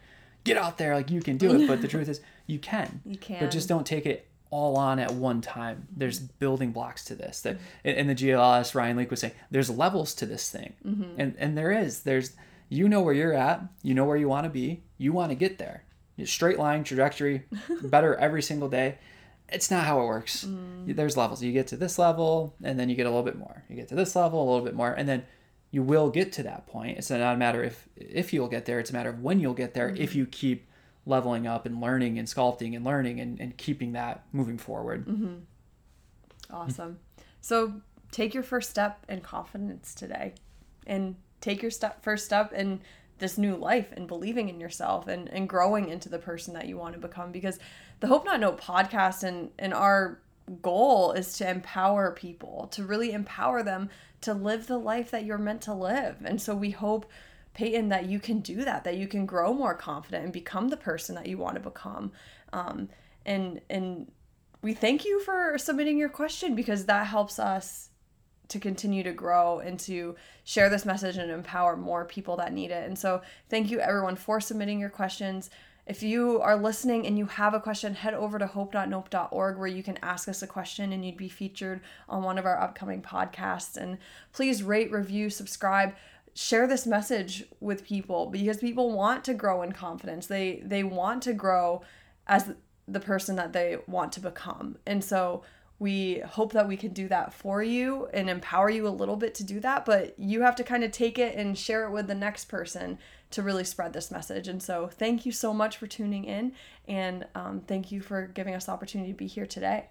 [0.44, 1.66] get out there, like you can do it.
[1.66, 3.00] But the truth is you can.
[3.06, 3.40] You can.
[3.40, 5.88] But just don't take it all on at one time.
[5.94, 7.40] There's building blocks to this.
[7.42, 11.18] That in the GLS, Ryan Leak was saying there's levels to this thing, mm-hmm.
[11.18, 12.00] and and there is.
[12.00, 12.32] There's
[12.68, 13.62] you know where you're at.
[13.82, 14.82] You know where you want to be.
[14.96, 15.84] You want to get there.
[16.24, 17.44] Straight line trajectory,
[17.82, 18.98] better every single day
[19.50, 20.44] it's not how it works.
[20.44, 20.94] Mm.
[20.94, 21.42] There's levels.
[21.42, 23.64] You get to this level, and then you get a little bit more.
[23.68, 25.24] You get to this level, a little bit more, and then
[25.70, 26.98] you will get to that point.
[26.98, 28.78] It's not a matter if if you'll get there.
[28.78, 29.88] It's a matter of when you'll get there.
[29.88, 30.02] Mm-hmm.
[30.02, 30.68] If you keep
[31.06, 35.06] leveling up and learning and sculpting and learning and, and keeping that moving forward.
[35.06, 35.34] Mm-hmm.
[36.50, 36.98] Awesome.
[37.40, 37.74] so
[38.10, 40.34] take your first step in confidence today,
[40.86, 42.80] and take your step first step in
[43.18, 46.76] this new life and believing in yourself and, and growing into the person that you
[46.76, 47.58] want to become because
[48.00, 50.20] the Hope Not Nope podcast and and our
[50.62, 55.38] goal is to empower people to really empower them to live the life that you're
[55.38, 56.16] meant to live.
[56.24, 57.06] And so we hope
[57.54, 60.76] peyton that you can do that that you can grow more confident and become the
[60.76, 62.12] person that you want to become.
[62.52, 62.88] Um,
[63.26, 64.10] and and
[64.62, 67.90] we thank you for submitting your question because that helps us
[68.48, 72.70] to continue to grow and to share this message and empower more people that need
[72.70, 72.86] it.
[72.86, 75.50] And so, thank you everyone for submitting your questions.
[75.88, 79.82] If you are listening and you have a question, head over to hope.nope.org where you
[79.82, 81.80] can ask us a question and you'd be featured
[82.10, 83.78] on one of our upcoming podcasts.
[83.78, 83.96] And
[84.34, 85.94] please rate, review, subscribe,
[86.34, 90.26] share this message with people because people want to grow in confidence.
[90.26, 91.80] They they want to grow
[92.26, 92.52] as
[92.86, 94.76] the person that they want to become.
[94.86, 95.42] And so
[95.78, 99.34] we hope that we can do that for you and empower you a little bit
[99.36, 102.08] to do that, but you have to kind of take it and share it with
[102.08, 102.98] the next person
[103.30, 104.48] to really spread this message.
[104.48, 106.52] And so, thank you so much for tuning in,
[106.88, 109.86] and um, thank you for giving us the opportunity to be here today.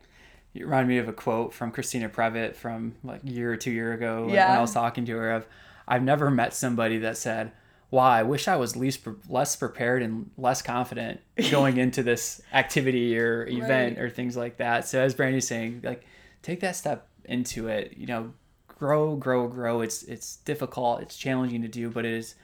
[0.53, 3.71] You remind me of a quote from Christina Previtt from like a year or two
[3.71, 4.49] year ago yeah.
[4.49, 5.45] when I was talking to her of,
[5.87, 7.51] I've never met somebody that said,
[7.89, 13.17] wow, I wish I was least less prepared and less confident going into this activity
[13.17, 14.05] or event right.
[14.05, 14.87] or things like that.
[14.87, 16.05] So as Brandi's saying, like
[16.41, 17.95] take that step into it.
[17.97, 18.33] You know,
[18.67, 19.81] grow, grow, grow.
[19.81, 21.01] It's it's difficult.
[21.01, 22.35] It's challenging to do, but it is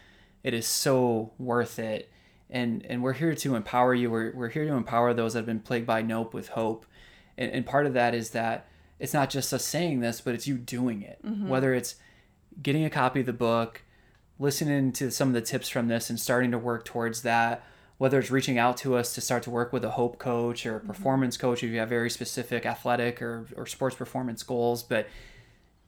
[0.44, 2.12] it is so worth it.
[2.50, 4.12] And and we're here to empower you.
[4.12, 6.86] We're we're here to empower those that have been plagued by nope with hope.
[7.38, 8.68] And and part of that is that
[9.00, 11.20] it's not just us saying this, but it's you doing it.
[11.26, 11.50] Mm-hmm.
[11.50, 11.96] Whether it's
[12.62, 13.82] getting a copy of the book
[14.40, 17.64] listening to some of the tips from this and starting to work towards that
[17.98, 20.76] whether it's reaching out to us to start to work with a hope coach or
[20.76, 20.88] a mm-hmm.
[20.88, 25.08] performance coach if you have very specific athletic or, or sports performance goals but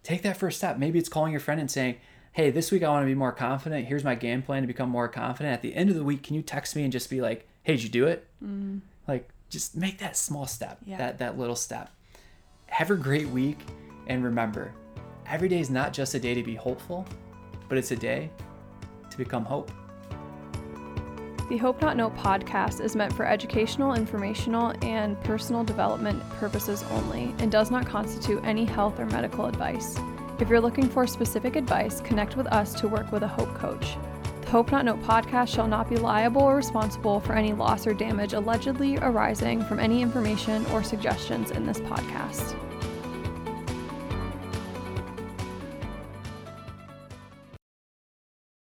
[0.04, 1.98] take that first step maybe it's calling your friend and saying
[2.34, 4.89] hey this week i want to be more confident here's my game plan to become
[4.89, 7.22] more confident at the end of the week can you text me and just be
[7.22, 8.80] like hey did you do it mm.
[9.08, 10.98] like just make that small step yeah.
[10.98, 11.89] that that little step
[12.68, 13.60] have a great week
[14.08, 14.72] and remember
[15.28, 17.06] every day is not just a day to be hopeful
[17.68, 18.30] but it's a day
[19.09, 19.72] to become hope.
[21.47, 27.36] The Hope Not Nope podcast is meant for educational, informational, and personal development purposes only
[27.38, 29.95] and does not constitute any health or medical advice.
[30.39, 33.95] If you're looking for specific advice, connect with us to work with a Hope coach.
[34.41, 37.93] The Hope Not Nope podcast shall not be liable or responsible for any loss or
[37.93, 42.55] damage allegedly arising from any information or suggestions in this podcast.